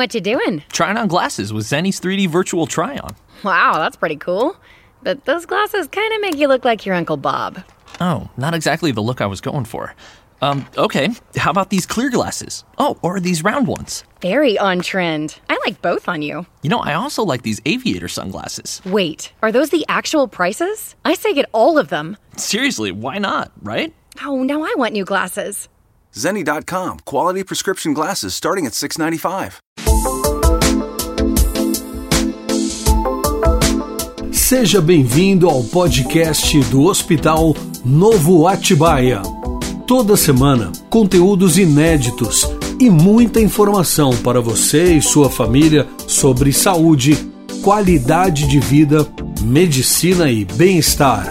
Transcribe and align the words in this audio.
What 0.00 0.14
you 0.14 0.22
doing? 0.22 0.64
Trying 0.72 0.96
on 0.96 1.08
glasses 1.08 1.52
with 1.52 1.66
Zenny's 1.66 2.00
3D 2.00 2.26
virtual 2.26 2.66
try-on. 2.66 3.14
Wow, 3.44 3.74
that's 3.76 3.96
pretty 3.96 4.16
cool. 4.16 4.56
But 5.02 5.26
those 5.26 5.44
glasses 5.44 5.88
kind 5.88 6.10
of 6.14 6.22
make 6.22 6.38
you 6.38 6.48
look 6.48 6.64
like 6.64 6.86
your 6.86 6.94
Uncle 6.94 7.18
Bob. 7.18 7.62
Oh, 8.00 8.30
not 8.38 8.54
exactly 8.54 8.92
the 8.92 9.02
look 9.02 9.20
I 9.20 9.26
was 9.26 9.42
going 9.42 9.66
for. 9.66 9.94
Um, 10.40 10.64
okay, 10.78 11.10
how 11.36 11.50
about 11.50 11.68
these 11.68 11.84
clear 11.84 12.08
glasses? 12.08 12.64
Oh, 12.78 12.96
or 13.02 13.20
these 13.20 13.44
round 13.44 13.66
ones? 13.66 14.04
Very 14.22 14.58
on 14.58 14.80
trend. 14.80 15.38
I 15.50 15.58
like 15.66 15.82
both 15.82 16.08
on 16.08 16.22
you. 16.22 16.46
You 16.62 16.70
know, 16.70 16.78
I 16.78 16.94
also 16.94 17.22
like 17.22 17.42
these 17.42 17.60
aviator 17.66 18.08
sunglasses. 18.08 18.80
Wait, 18.86 19.34
are 19.42 19.52
those 19.52 19.68
the 19.68 19.84
actual 19.86 20.28
prices? 20.28 20.96
I 21.04 21.12
say 21.12 21.34
get 21.34 21.50
all 21.52 21.76
of 21.76 21.88
them. 21.88 22.16
Seriously, 22.38 22.90
why 22.90 23.18
not, 23.18 23.52
right? 23.60 23.92
Oh, 24.24 24.44
now 24.44 24.62
I 24.62 24.72
want 24.78 24.94
new 24.94 25.04
glasses. 25.04 25.68
Zenni.com, 26.14 27.00
quality 27.00 27.44
prescription 27.44 27.92
glasses 27.92 28.34
starting 28.34 28.64
at 28.64 28.72
695. 28.72 29.60
Seja 34.50 34.80
bem-vindo 34.80 35.48
ao 35.48 35.62
podcast 35.62 36.58
do 36.72 36.82
Hospital 36.82 37.54
Novo 37.84 38.48
Atibaia. 38.48 39.22
Toda 39.86 40.16
semana, 40.16 40.72
conteúdos 40.90 41.56
inéditos 41.56 42.42
e 42.80 42.90
muita 42.90 43.40
informação 43.40 44.10
para 44.24 44.40
você 44.40 44.94
e 44.94 45.00
sua 45.00 45.30
família 45.30 45.86
sobre 46.04 46.52
saúde, 46.52 47.12
qualidade 47.62 48.48
de 48.48 48.58
vida, 48.58 49.06
medicina 49.40 50.28
e 50.28 50.44
bem-estar. 50.44 51.30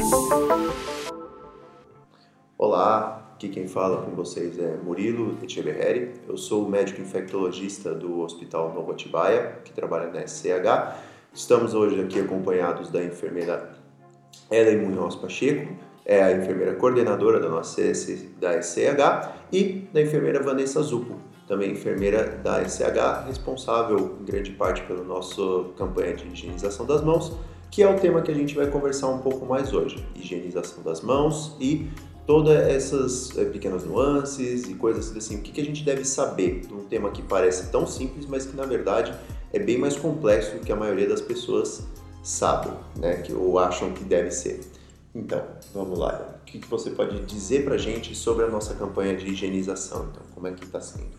Olá, 2.57 3.33
aqui 3.35 3.49
quem 3.49 3.67
fala 3.67 4.01
com 4.01 4.15
vocês 4.15 4.57
é 4.57 4.77
Murilo 4.77 5.38
Echeverri. 5.43 6.13
Eu 6.25 6.38
sou 6.38 6.69
médico 6.69 7.01
infectologista 7.01 7.93
do 7.93 8.21
Hospital 8.21 8.73
Novo 8.73 8.93
Atibaia, 8.93 9.59
que 9.65 9.73
trabalha 9.73 10.07
na 10.07 10.25
SCH 10.25 11.08
Estamos 11.33 11.75
hoje 11.75 12.01
aqui 12.01 12.19
acompanhados 12.19 12.89
da 12.89 13.03
enfermeira 13.03 13.75
Ellen 14.49 14.80
Munhoz 14.80 15.16
Pacheco, 15.16 15.72
é 16.03 16.23
a 16.23 16.31
enfermeira 16.31 16.73
coordenadora 16.73 17.39
da 17.39 17.47
nossa 17.47 17.75
CS, 17.75 18.25
da 18.41 18.59
SCH, 18.59 19.30
e 19.52 19.88
da 19.94 20.02
enfermeira 20.02 20.41
Vanessa 20.41 20.81
Zupo, 20.81 21.17
também 21.47 21.72
enfermeira 21.72 22.39
da 22.44 22.67
SCH, 22.67 23.27
responsável 23.27 24.17
em 24.19 24.25
grande 24.25 24.52
parte 24.52 24.81
pela 24.81 25.03
nossa 25.03 25.41
campanha 25.77 26.16
de 26.16 26.27
higienização 26.27 26.85
das 26.85 27.03
mãos, 27.03 27.31
que 27.69 27.83
é 27.83 27.88
o 27.88 28.00
tema 28.00 28.23
que 28.23 28.31
a 28.31 28.35
gente 28.35 28.55
vai 28.55 28.66
conversar 28.66 29.09
um 29.09 29.19
pouco 29.19 29.45
mais 29.45 29.72
hoje. 29.72 30.03
Higienização 30.16 30.83
das 30.83 31.02
mãos 31.02 31.55
e 31.59 31.88
todas 32.25 32.57
essas 32.67 33.38
é, 33.38 33.45
pequenas 33.45 33.85
nuances 33.85 34.67
e 34.67 34.73
coisas 34.73 35.16
assim. 35.16 35.38
O 35.38 35.41
que, 35.41 35.52
que 35.52 35.61
a 35.61 35.66
gente 35.66 35.83
deve 35.83 36.03
saber 36.03 36.61
de 36.61 36.73
um 36.73 36.85
tema 36.85 37.11
que 37.11 37.22
parece 37.22 37.72
tão 37.72 37.85
simples, 37.85 38.25
mas 38.25 38.47
que 38.47 38.57
na 38.57 38.66
verdade 38.66 39.13
é 39.52 39.59
bem 39.59 39.78
mais 39.78 39.95
complexo 39.95 40.58
do 40.58 40.59
que 40.59 40.72
a 40.72 40.75
maioria 40.75 41.08
das 41.08 41.22
pessoas 41.22 41.83
sabem, 42.23 42.73
né? 42.95 43.17
Que, 43.17 43.33
ou 43.33 43.58
acham 43.58 43.94
que 43.94 44.03
deve 44.03 44.31
ser. 44.31 44.61
Então, 45.14 45.44
vamos 45.73 45.97
lá. 45.97 46.38
O 46.41 46.45
que, 46.45 46.59
que 46.59 46.67
você 46.67 46.91
pode 46.91 47.19
dizer 47.25 47.66
para 47.66 47.78
gente 47.78 48.16
sobre 48.16 48.45
a 48.45 48.47
nossa 48.47 48.75
campanha 48.75 49.16
de 49.16 49.28
higienização? 49.28 50.08
Então, 50.11 50.23
como 50.33 50.47
é 50.47 50.52
que 50.52 50.64
está 50.64 50.80
sendo? 50.80 51.17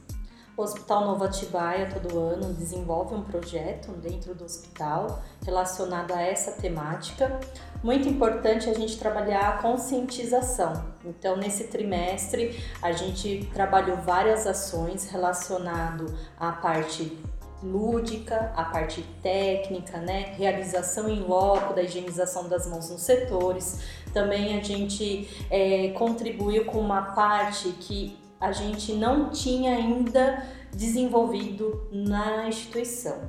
O 0.57 0.63
Hospital 0.63 1.07
Novo 1.07 1.25
Atibaia, 1.25 1.89
todo 1.89 2.19
ano, 2.19 2.53
desenvolve 2.53 3.15
um 3.15 3.23
projeto 3.23 3.93
dentro 3.93 4.35
do 4.35 4.45
hospital 4.45 5.23
relacionado 5.43 6.13
a 6.13 6.21
essa 6.21 6.53
temática. 6.53 7.41
Muito 7.83 8.07
importante 8.07 8.69
a 8.69 8.75
gente 8.75 8.99
trabalhar 8.99 9.49
a 9.49 9.63
conscientização. 9.63 10.85
Então, 11.03 11.37
nesse 11.37 11.65
trimestre, 11.65 12.63
a 12.83 12.93
gente 12.93 13.49
trabalhou 13.55 13.97
várias 13.97 14.47
ações 14.47 15.09
relacionado 15.09 16.15
à 16.39 16.53
parte 16.53 17.17
lúdica, 17.63 18.53
a 18.57 18.65
parte 18.65 19.03
técnica, 19.23 19.99
né, 19.99 20.35
realização 20.37 21.09
em 21.09 21.21
loco 21.21 21.75
da 21.75 21.83
higienização 21.83 22.49
das 22.49 22.67
mãos 22.67 22.91
nos 22.91 23.03
setores. 23.03 23.81
Também 24.13 24.59
a 24.59 24.63
gente 24.63 25.29
é, 25.51 25.89
contribuiu 25.89 26.65
com 26.65 26.79
uma 26.79 27.03
parte 27.03 27.69
que 27.81 28.19
a 28.41 28.53
gente 28.53 28.93
não 28.95 29.31
tinha 29.31 29.77
ainda 29.77 30.47
desenvolvido 30.73 31.87
na 31.93 32.49
instituição. 32.49 33.21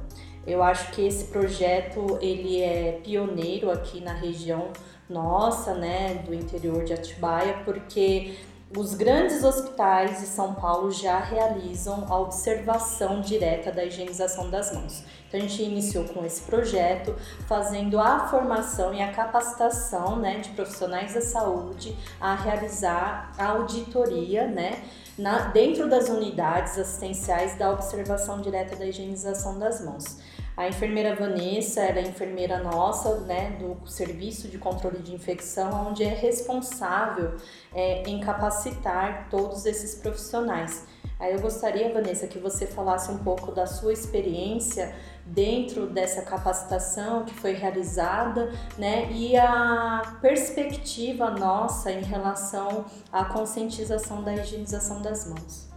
Eu 0.47 0.63
acho 0.63 0.91
que 0.91 1.05
esse 1.05 1.25
projeto 1.25 2.17
ele 2.21 2.61
é 2.61 2.99
pioneiro 3.03 3.69
aqui 3.69 4.01
na 4.01 4.13
região 4.13 4.69
nossa, 5.09 5.73
né, 5.73 6.23
do 6.25 6.33
interior 6.33 6.83
de 6.85 6.93
Atibaia, 6.93 7.61
porque 7.65 8.35
os 8.77 8.93
grandes 8.93 9.43
hospitais 9.43 10.21
de 10.21 10.25
São 10.27 10.53
Paulo 10.53 10.91
já 10.91 11.19
realizam 11.19 12.05
a 12.09 12.17
observação 12.17 13.19
direta 13.19 13.71
da 13.71 13.83
higienização 13.83 14.49
das 14.49 14.73
mãos. 14.73 15.03
Então 15.27 15.39
a 15.39 15.43
gente 15.43 15.61
iniciou 15.63 16.05
com 16.05 16.25
esse 16.25 16.41
projeto, 16.41 17.15
fazendo 17.47 17.99
a 17.99 18.27
formação 18.27 18.93
e 18.93 19.01
a 19.01 19.11
capacitação 19.11 20.15
né, 20.17 20.39
de 20.39 20.49
profissionais 20.49 21.13
da 21.13 21.21
saúde 21.21 21.97
a 22.19 22.35
realizar 22.35 23.33
a 23.37 23.47
auditoria 23.47 24.47
né, 24.47 24.81
na, 25.17 25.49
dentro 25.49 25.89
das 25.89 26.07
unidades 26.07 26.77
assistenciais 26.77 27.57
da 27.57 27.71
observação 27.71 28.41
direta 28.41 28.75
da 28.75 28.85
higienização 28.85 29.59
das 29.59 29.83
mãos. 29.83 30.17
A 30.61 30.67
enfermeira 30.67 31.15
Vanessa, 31.15 31.81
ela 31.81 31.97
é 31.97 32.03
enfermeira 32.03 32.59
nossa, 32.59 33.21
né, 33.21 33.57
do 33.59 33.89
Serviço 33.89 34.47
de 34.47 34.59
Controle 34.59 34.99
de 34.99 35.11
Infecção, 35.11 35.87
onde 35.87 36.03
é 36.03 36.09
responsável 36.09 37.33
é, 37.73 38.03
em 38.07 38.19
capacitar 38.19 39.27
todos 39.31 39.65
esses 39.65 39.95
profissionais. 39.95 40.85
Aí 41.19 41.33
eu 41.33 41.41
gostaria, 41.41 41.91
Vanessa, 41.91 42.27
que 42.27 42.37
você 42.37 42.67
falasse 42.67 43.09
um 43.09 43.17
pouco 43.17 43.51
da 43.51 43.65
sua 43.65 43.91
experiência 43.91 44.93
dentro 45.25 45.87
dessa 45.87 46.21
capacitação 46.21 47.25
que 47.25 47.33
foi 47.33 47.53
realizada, 47.53 48.51
né, 48.77 49.11
e 49.11 49.35
a 49.35 50.15
perspectiva 50.21 51.31
nossa 51.31 51.91
em 51.91 52.03
relação 52.03 52.85
à 53.11 53.25
conscientização 53.25 54.21
da 54.21 54.35
higienização 54.35 55.01
das 55.01 55.27
mãos. 55.27 55.70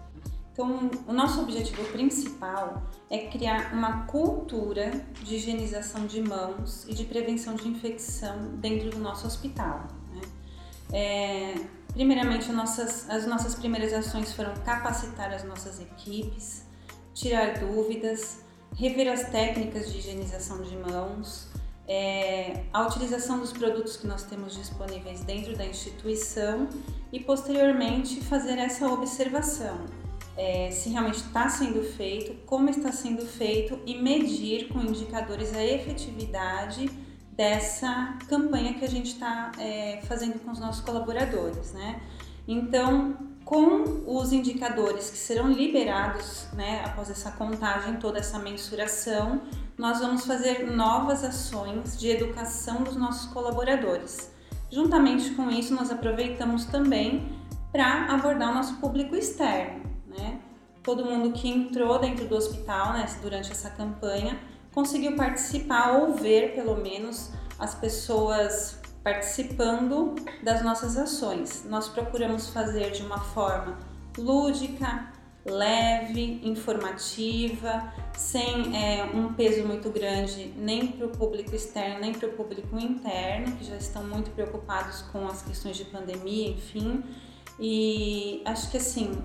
Então, 0.55 0.89
o 1.09 1.13
nosso 1.13 1.41
objetivo 1.41 1.83
principal 1.87 2.81
é 3.11 3.27
criar 3.27 3.75
uma 3.75 4.07
cultura 4.07 5.05
de 5.21 5.35
higienização 5.35 6.07
de 6.07 6.23
mãos 6.23 6.87
e 6.89 6.95
de 6.95 7.05
prevenção 7.07 7.57
de 7.57 7.67
infecção 7.67 8.55
dentro 8.59 8.91
do 8.91 9.01
nosso 9.01 9.27
hospital. 9.27 9.89
Né? 10.13 10.21
É, 10.93 11.55
primeiramente, 11.93 12.53
nossas, 12.53 13.11
as 13.11 13.27
nossas 13.27 13.57
primeiras 13.57 13.93
ações 13.93 14.33
foram 14.33 14.55
capacitar 14.59 15.35
as 15.35 15.43
nossas 15.43 15.81
equipes, 15.81 16.65
tirar 17.13 17.59
dúvidas, 17.59 18.45
rever 18.77 19.13
as 19.13 19.29
técnicas 19.31 19.91
de 19.91 19.99
higienização 19.99 20.63
de 20.63 20.77
mãos, 20.77 21.49
é, 21.89 22.63
a 22.73 22.87
utilização 22.87 23.41
dos 23.41 23.53
produtos 23.53 23.97
que 23.97 24.07
nós 24.07 24.23
temos 24.23 24.55
disponíveis 24.55 25.21
dentro 25.25 25.57
da 25.57 25.67
instituição 25.67 26.69
e, 27.13 27.19
posteriormente, 27.19 28.21
fazer 28.21 28.57
essa 28.57 28.87
observação 28.87 30.04
é, 30.37 30.71
se 30.71 30.89
realmente 30.89 31.19
está 31.19 31.49
sendo 31.49 31.83
feito, 31.83 32.35
como 32.47 32.69
está 32.69 32.91
sendo 32.91 33.25
feito 33.25 33.79
e 33.87 34.01
medir 34.01 34.69
com 34.69 34.81
indicadores 34.81 35.55
a 35.55 35.65
efetividade 35.65 36.91
dessa 37.33 38.17
campanha 38.29 38.75
que 38.75 38.85
a 38.85 38.89
gente 38.89 39.13
está 39.13 39.53
é, 39.59 40.01
fazendo 40.07 40.39
com 40.41 40.51
os 40.51 40.59
nossos 40.59 40.85
colaboradores, 40.85 41.73
né? 41.73 42.01
Então, 42.47 43.17
com 43.45 44.05
os 44.07 44.33
indicadores 44.33 45.11
que 45.11 45.17
serão 45.17 45.51
liberados, 45.51 46.47
né, 46.53 46.83
após 46.85 47.11
essa 47.11 47.31
contagem, 47.33 47.97
toda 47.97 48.19
essa 48.19 48.39
mensuração, 48.39 49.43
nós 49.79 50.01
vamos 50.01 50.27
fazer 50.27 50.71
novas 50.71 51.25
ações 51.25 51.99
de 51.99 52.09
educação 52.09 52.83
dos 52.83 52.97
nossos 52.97 53.33
colaboradores. 53.33 54.31
Juntamente 54.71 55.31
com 55.31 55.51
isso, 55.51 55.75
nós 55.75 55.91
aproveitamos 55.91 56.65
também 56.67 57.33
para 57.73 58.07
abordar 58.15 58.51
o 58.51 58.55
nosso 58.55 58.77
público 58.77 59.17
externo 59.17 59.94
né? 60.17 60.41
Todo 60.83 61.05
mundo 61.05 61.33
que 61.33 61.49
entrou 61.49 61.99
dentro 61.99 62.27
do 62.27 62.37
hospital 62.37 62.93
né, 62.93 63.07
durante 63.23 63.51
essa 63.51 63.71
campanha 63.71 64.39
conseguiu 64.73 65.17
participar 65.17 65.93
ou 65.99 66.15
ver, 66.15 66.55
pelo 66.55 66.77
menos, 66.77 67.31
as 67.59 67.75
pessoas 67.75 68.81
participando 69.03 70.15
das 70.43 70.63
nossas 70.63 70.97
ações. 70.97 71.65
Nós 71.69 71.89
procuramos 71.89 72.49
fazer 72.49 72.91
de 72.91 73.03
uma 73.03 73.21
forma 73.21 73.79
lúdica, 74.19 75.13
leve, 75.45 76.41
informativa, 76.43 77.93
sem 78.17 78.75
é, 78.75 79.05
um 79.05 79.35
peso 79.35 79.67
muito 79.67 79.91
grande 79.91 80.55
nem 80.57 80.87
para 80.87 81.07
o 81.07 81.11
público 81.11 81.55
externo 81.55 82.01
nem 82.01 82.15
para 82.15 82.29
o 82.29 82.33
público 82.33 82.79
interno, 82.79 83.55
que 83.57 83.65
já 83.65 83.77
estão 83.77 84.03
muito 84.05 84.31
preocupados 84.31 85.03
com 85.03 85.27
as 85.27 85.43
questões 85.43 85.77
de 85.77 85.85
pandemia, 85.85 86.51
enfim. 86.51 87.05
E 87.61 88.43
acho 88.45 88.71
que 88.71 88.79
assim 88.79 89.23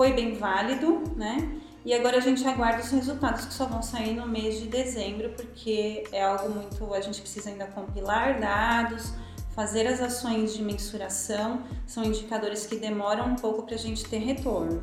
foi 0.00 0.14
bem 0.14 0.32
válido, 0.32 1.02
né? 1.14 1.60
E 1.84 1.92
agora 1.92 2.16
a 2.16 2.20
gente 2.20 2.42
aguarda 2.48 2.82
os 2.82 2.90
resultados 2.90 3.44
que 3.44 3.52
só 3.52 3.66
vão 3.66 3.82
sair 3.82 4.14
no 4.14 4.26
mês 4.26 4.58
de 4.58 4.66
dezembro, 4.66 5.28
porque 5.36 6.04
é 6.10 6.24
algo 6.24 6.48
muito. 6.48 6.94
A 6.94 7.02
gente 7.02 7.20
precisa 7.20 7.50
ainda 7.50 7.66
compilar 7.66 8.40
dados, 8.40 9.12
fazer 9.54 9.86
as 9.86 10.00
ações 10.00 10.54
de 10.54 10.62
mensuração, 10.62 11.64
são 11.86 12.02
indicadores 12.02 12.64
que 12.64 12.76
demoram 12.76 13.26
um 13.26 13.36
pouco 13.36 13.64
para 13.64 13.74
a 13.74 13.78
gente 13.78 14.02
ter 14.06 14.20
retorno. 14.20 14.82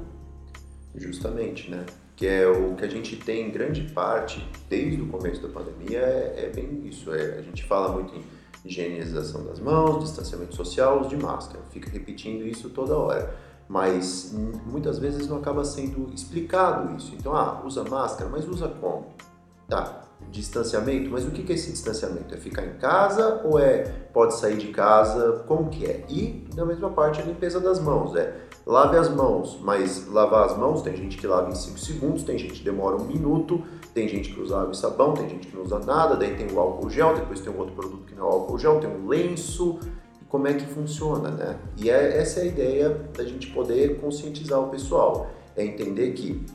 Justamente, 0.93 1.71
né? 1.71 1.83
que 2.15 2.27
é 2.27 2.47
o 2.47 2.75
que 2.75 2.85
a 2.85 2.87
gente 2.87 3.15
tem 3.15 3.47
em 3.47 3.51
grande 3.51 3.91
parte 3.93 4.47
desde 4.69 5.01
o 5.01 5.07
começo 5.07 5.41
da 5.41 5.49
pandemia 5.49 5.97
é, 5.97 6.45
é 6.45 6.49
bem 6.53 6.87
isso. 6.87 7.11
É, 7.11 7.39
a 7.39 7.41
gente 7.41 7.63
fala 7.63 7.91
muito 7.91 8.13
em 8.15 8.23
higienização 8.63 9.43
das 9.45 9.59
mãos, 9.59 10.03
distanciamento 10.03 10.55
social, 10.55 10.99
uso 10.99 11.09
de 11.09 11.17
máscara. 11.17 11.63
Fica 11.71 11.89
repetindo 11.89 12.45
isso 12.45 12.69
toda 12.69 12.95
hora. 12.95 13.46
Mas 13.67 14.33
muitas 14.65 14.97
vezes 14.97 15.27
não 15.27 15.37
acaba 15.37 15.65
sendo 15.65 16.13
explicado 16.13 16.95
isso. 16.95 17.13
Então, 17.15 17.35
ah, 17.35 17.61
usa 17.65 17.83
máscara, 17.83 18.29
mas 18.29 18.47
usa 18.47 18.69
como? 18.69 19.07
Tá, 19.67 20.03
distanciamento, 20.31 21.09
mas 21.09 21.25
o 21.25 21.31
que 21.31 21.51
é 21.51 21.55
esse 21.55 21.71
distanciamento? 21.71 22.33
É 22.33 22.37
ficar 22.37 22.65
em 22.65 22.77
casa 22.77 23.41
ou 23.43 23.59
é 23.59 23.83
pode 24.13 24.35
sair 24.35 24.57
de 24.57 24.67
casa? 24.69 25.43
Como 25.47 25.69
que 25.69 25.85
é? 25.85 26.05
E 26.09 26.47
na 26.55 26.65
mesma 26.65 26.89
parte 26.89 27.21
a 27.21 27.25
limpeza 27.25 27.59
das 27.59 27.79
mãos, 27.79 28.15
é 28.15 28.33
lave 28.65 28.97
as 28.97 29.09
mãos, 29.09 29.59
mas 29.61 30.07
lavar 30.07 30.45
as 30.45 30.57
mãos 30.57 30.81
tem 30.81 30.95
gente 30.95 31.17
que 31.17 31.27
lava 31.27 31.49
em 31.49 31.55
5 31.55 31.79
segundos, 31.79 32.23
tem 32.23 32.37
gente 32.37 32.55
que 32.55 32.63
demora 32.63 32.95
um 32.95 33.05
minuto, 33.05 33.63
tem 33.93 34.07
gente 34.07 34.33
que 34.33 34.41
usa 34.41 34.59
água 34.59 34.71
e 34.71 34.77
sabão, 34.77 35.13
tem 35.13 35.29
gente 35.29 35.47
que 35.47 35.55
não 35.55 35.63
usa 35.63 35.79
nada, 35.79 36.15
daí 36.15 36.35
tem 36.35 36.51
o 36.51 36.59
álcool 36.59 36.89
gel, 36.89 37.15
depois 37.15 37.39
tem 37.39 37.51
um 37.51 37.57
outro 37.57 37.75
produto 37.75 38.05
que 38.05 38.15
não 38.15 38.27
é 38.27 38.31
álcool 38.31 38.57
gel, 38.57 38.79
tem 38.79 38.89
um 38.89 39.07
lenço, 39.07 39.79
como 40.29 40.47
é 40.47 40.53
que 40.53 40.65
funciona, 40.65 41.29
né? 41.29 41.57
E 41.77 41.89
é, 41.89 42.17
essa 42.17 42.39
é 42.39 42.43
a 42.43 42.45
ideia 42.45 42.89
da 43.15 43.23
gente 43.23 43.47
poder 43.51 43.99
conscientizar 43.99 44.59
o 44.59 44.69
pessoal, 44.69 45.29
é 45.55 45.65
entender 45.65 46.11
que 46.11 46.45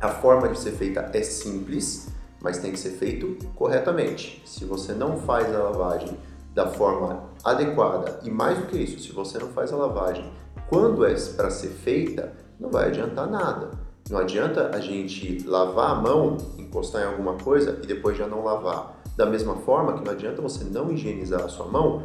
a 0.00 0.08
forma 0.08 0.48
de 0.48 0.58
ser 0.58 0.72
feita 0.72 1.10
é 1.12 1.22
simples, 1.22 2.08
mas 2.40 2.58
tem 2.58 2.72
que 2.72 2.78
ser 2.78 2.92
feito 2.92 3.36
corretamente. 3.54 4.42
Se 4.46 4.64
você 4.64 4.92
não 4.92 5.18
faz 5.18 5.54
a 5.54 5.58
lavagem 5.58 6.16
da 6.54 6.66
forma 6.66 7.24
adequada 7.44 8.20
e 8.24 8.30
mais 8.30 8.58
do 8.58 8.66
que 8.66 8.78
isso, 8.78 8.98
se 8.98 9.12
você 9.12 9.38
não 9.38 9.48
faz 9.48 9.72
a 9.72 9.76
lavagem 9.76 10.30
quando 10.68 11.04
é 11.04 11.14
para 11.36 11.50
ser 11.50 11.68
feita, 11.68 12.32
não 12.58 12.70
vai 12.70 12.86
adiantar 12.86 13.28
nada. 13.28 13.70
Não 14.08 14.18
adianta 14.18 14.70
a 14.74 14.80
gente 14.80 15.44
lavar 15.46 15.90
a 15.90 15.94
mão, 15.94 16.36
encostar 16.58 17.02
em 17.02 17.06
alguma 17.06 17.34
coisa 17.34 17.78
e 17.82 17.86
depois 17.86 18.16
já 18.16 18.26
não 18.26 18.42
lavar. 18.42 19.00
Da 19.16 19.26
mesma 19.26 19.56
forma 19.56 19.92
que 19.94 20.04
não 20.04 20.12
adianta 20.12 20.40
você 20.40 20.64
não 20.64 20.90
higienizar 20.90 21.42
a 21.42 21.48
sua 21.48 21.66
mão 21.66 22.02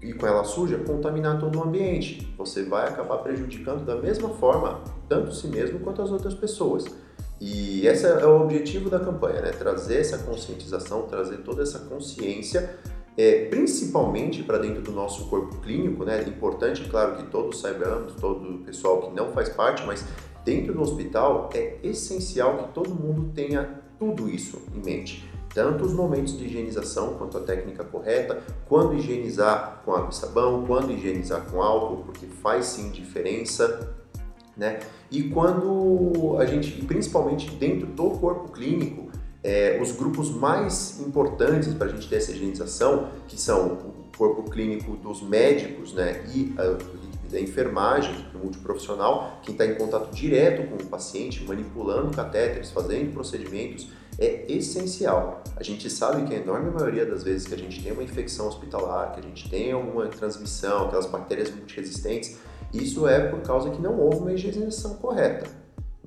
e 0.00 0.12
com 0.12 0.26
ela 0.26 0.44
suja 0.44 0.78
contaminar 0.78 1.38
todo 1.38 1.58
o 1.58 1.62
ambiente. 1.62 2.32
Você 2.38 2.64
vai 2.64 2.88
acabar 2.88 3.18
prejudicando 3.18 3.84
da 3.84 3.96
mesma 3.96 4.28
forma 4.30 4.80
tanto 5.08 5.34
si 5.34 5.48
mesmo 5.48 5.80
quanto 5.80 6.02
as 6.02 6.10
outras 6.10 6.34
pessoas. 6.34 6.84
E 7.40 7.86
esse 7.86 8.04
é 8.04 8.26
o 8.26 8.42
objetivo 8.42 8.90
da 8.90 8.98
campanha, 8.98 9.40
né? 9.40 9.50
Trazer 9.50 10.00
essa 10.00 10.18
conscientização, 10.18 11.02
trazer 11.02 11.38
toda 11.38 11.62
essa 11.62 11.78
consciência, 11.80 12.76
é, 13.16 13.46
principalmente 13.46 14.42
para 14.42 14.58
dentro 14.58 14.82
do 14.82 14.92
nosso 14.92 15.28
corpo 15.28 15.56
clínico, 15.58 16.04
né? 16.04 16.22
Importante, 16.22 16.84
claro, 16.88 17.16
que 17.16 17.24
todos 17.30 17.60
saibamos, 17.60 18.14
todo 18.14 18.56
o 18.56 18.58
pessoal 18.58 19.02
que 19.02 19.14
não 19.14 19.32
faz 19.32 19.48
parte, 19.48 19.84
mas 19.86 20.04
dentro 20.44 20.72
do 20.72 20.80
hospital 20.80 21.48
é 21.54 21.78
essencial 21.82 22.58
que 22.58 22.72
todo 22.72 22.90
mundo 22.90 23.30
tenha 23.34 23.82
tudo 23.98 24.28
isso 24.28 24.62
em 24.74 24.84
mente. 24.84 25.27
Tanto 25.54 25.84
os 25.84 25.92
momentos 25.92 26.36
de 26.38 26.44
higienização 26.44 27.14
quanto 27.14 27.38
a 27.38 27.40
técnica 27.40 27.84
correta, 27.84 28.42
quando 28.68 28.94
higienizar 28.94 29.82
com 29.84 29.92
água 29.92 30.10
e 30.10 30.14
sabão, 30.14 30.64
quando 30.66 30.92
higienizar 30.92 31.42
com 31.50 31.62
álcool, 31.62 32.04
porque 32.04 32.26
faz 32.26 32.66
sim 32.66 32.90
diferença 32.90 33.96
né? 34.58 34.80
E 35.08 35.22
quando 35.22 36.36
a 36.38 36.44
gente, 36.44 36.84
principalmente 36.84 37.48
dentro 37.52 37.86
do 37.86 38.10
corpo 38.10 38.50
clínico, 38.50 39.08
é, 39.42 39.78
os 39.80 39.92
grupos 39.92 40.30
mais 40.30 41.00
importantes 41.00 41.72
para 41.72 41.86
a 41.86 41.90
gente 41.90 42.08
ter 42.08 42.16
essa 42.16 42.32
higienização, 42.32 43.08
que 43.28 43.40
são 43.40 43.74
o 43.74 44.16
corpo 44.18 44.50
clínico 44.50 44.96
dos 44.96 45.22
médicos 45.22 45.94
né, 45.94 46.24
e 46.34 46.52
da 47.30 47.40
enfermagem, 47.40 48.14
do 48.32 48.38
multiprofissional, 48.38 49.38
quem 49.42 49.52
está 49.52 49.66
em 49.66 49.74
contato 49.74 50.14
direto 50.14 50.68
com 50.68 50.82
o 50.82 50.86
paciente, 50.86 51.44
manipulando 51.44 52.14
catéteres, 52.14 52.70
fazendo 52.70 53.12
procedimentos, 53.12 53.88
é 54.18 54.50
essencial. 54.52 55.44
A 55.56 55.62
gente 55.62 55.88
sabe 55.88 56.26
que 56.26 56.34
a 56.34 56.38
enorme 56.38 56.70
maioria 56.70 57.06
das 57.06 57.22
vezes 57.22 57.46
que 57.46 57.54
a 57.54 57.58
gente 57.58 57.82
tem 57.82 57.92
uma 57.92 58.02
infecção 58.02 58.48
hospitalar, 58.48 59.12
que 59.12 59.20
a 59.20 59.22
gente 59.22 59.48
tem 59.48 59.72
alguma 59.72 60.06
transmissão, 60.08 60.86
aquelas 60.86 61.06
bactérias 61.06 61.50
multiresistentes, 61.54 62.36
isso 62.72 63.06
é 63.06 63.28
por 63.28 63.40
causa 63.40 63.70
que 63.70 63.80
não 63.80 63.98
houve 63.98 64.18
uma 64.18 64.32
higienização 64.32 64.94
correta. 64.94 65.48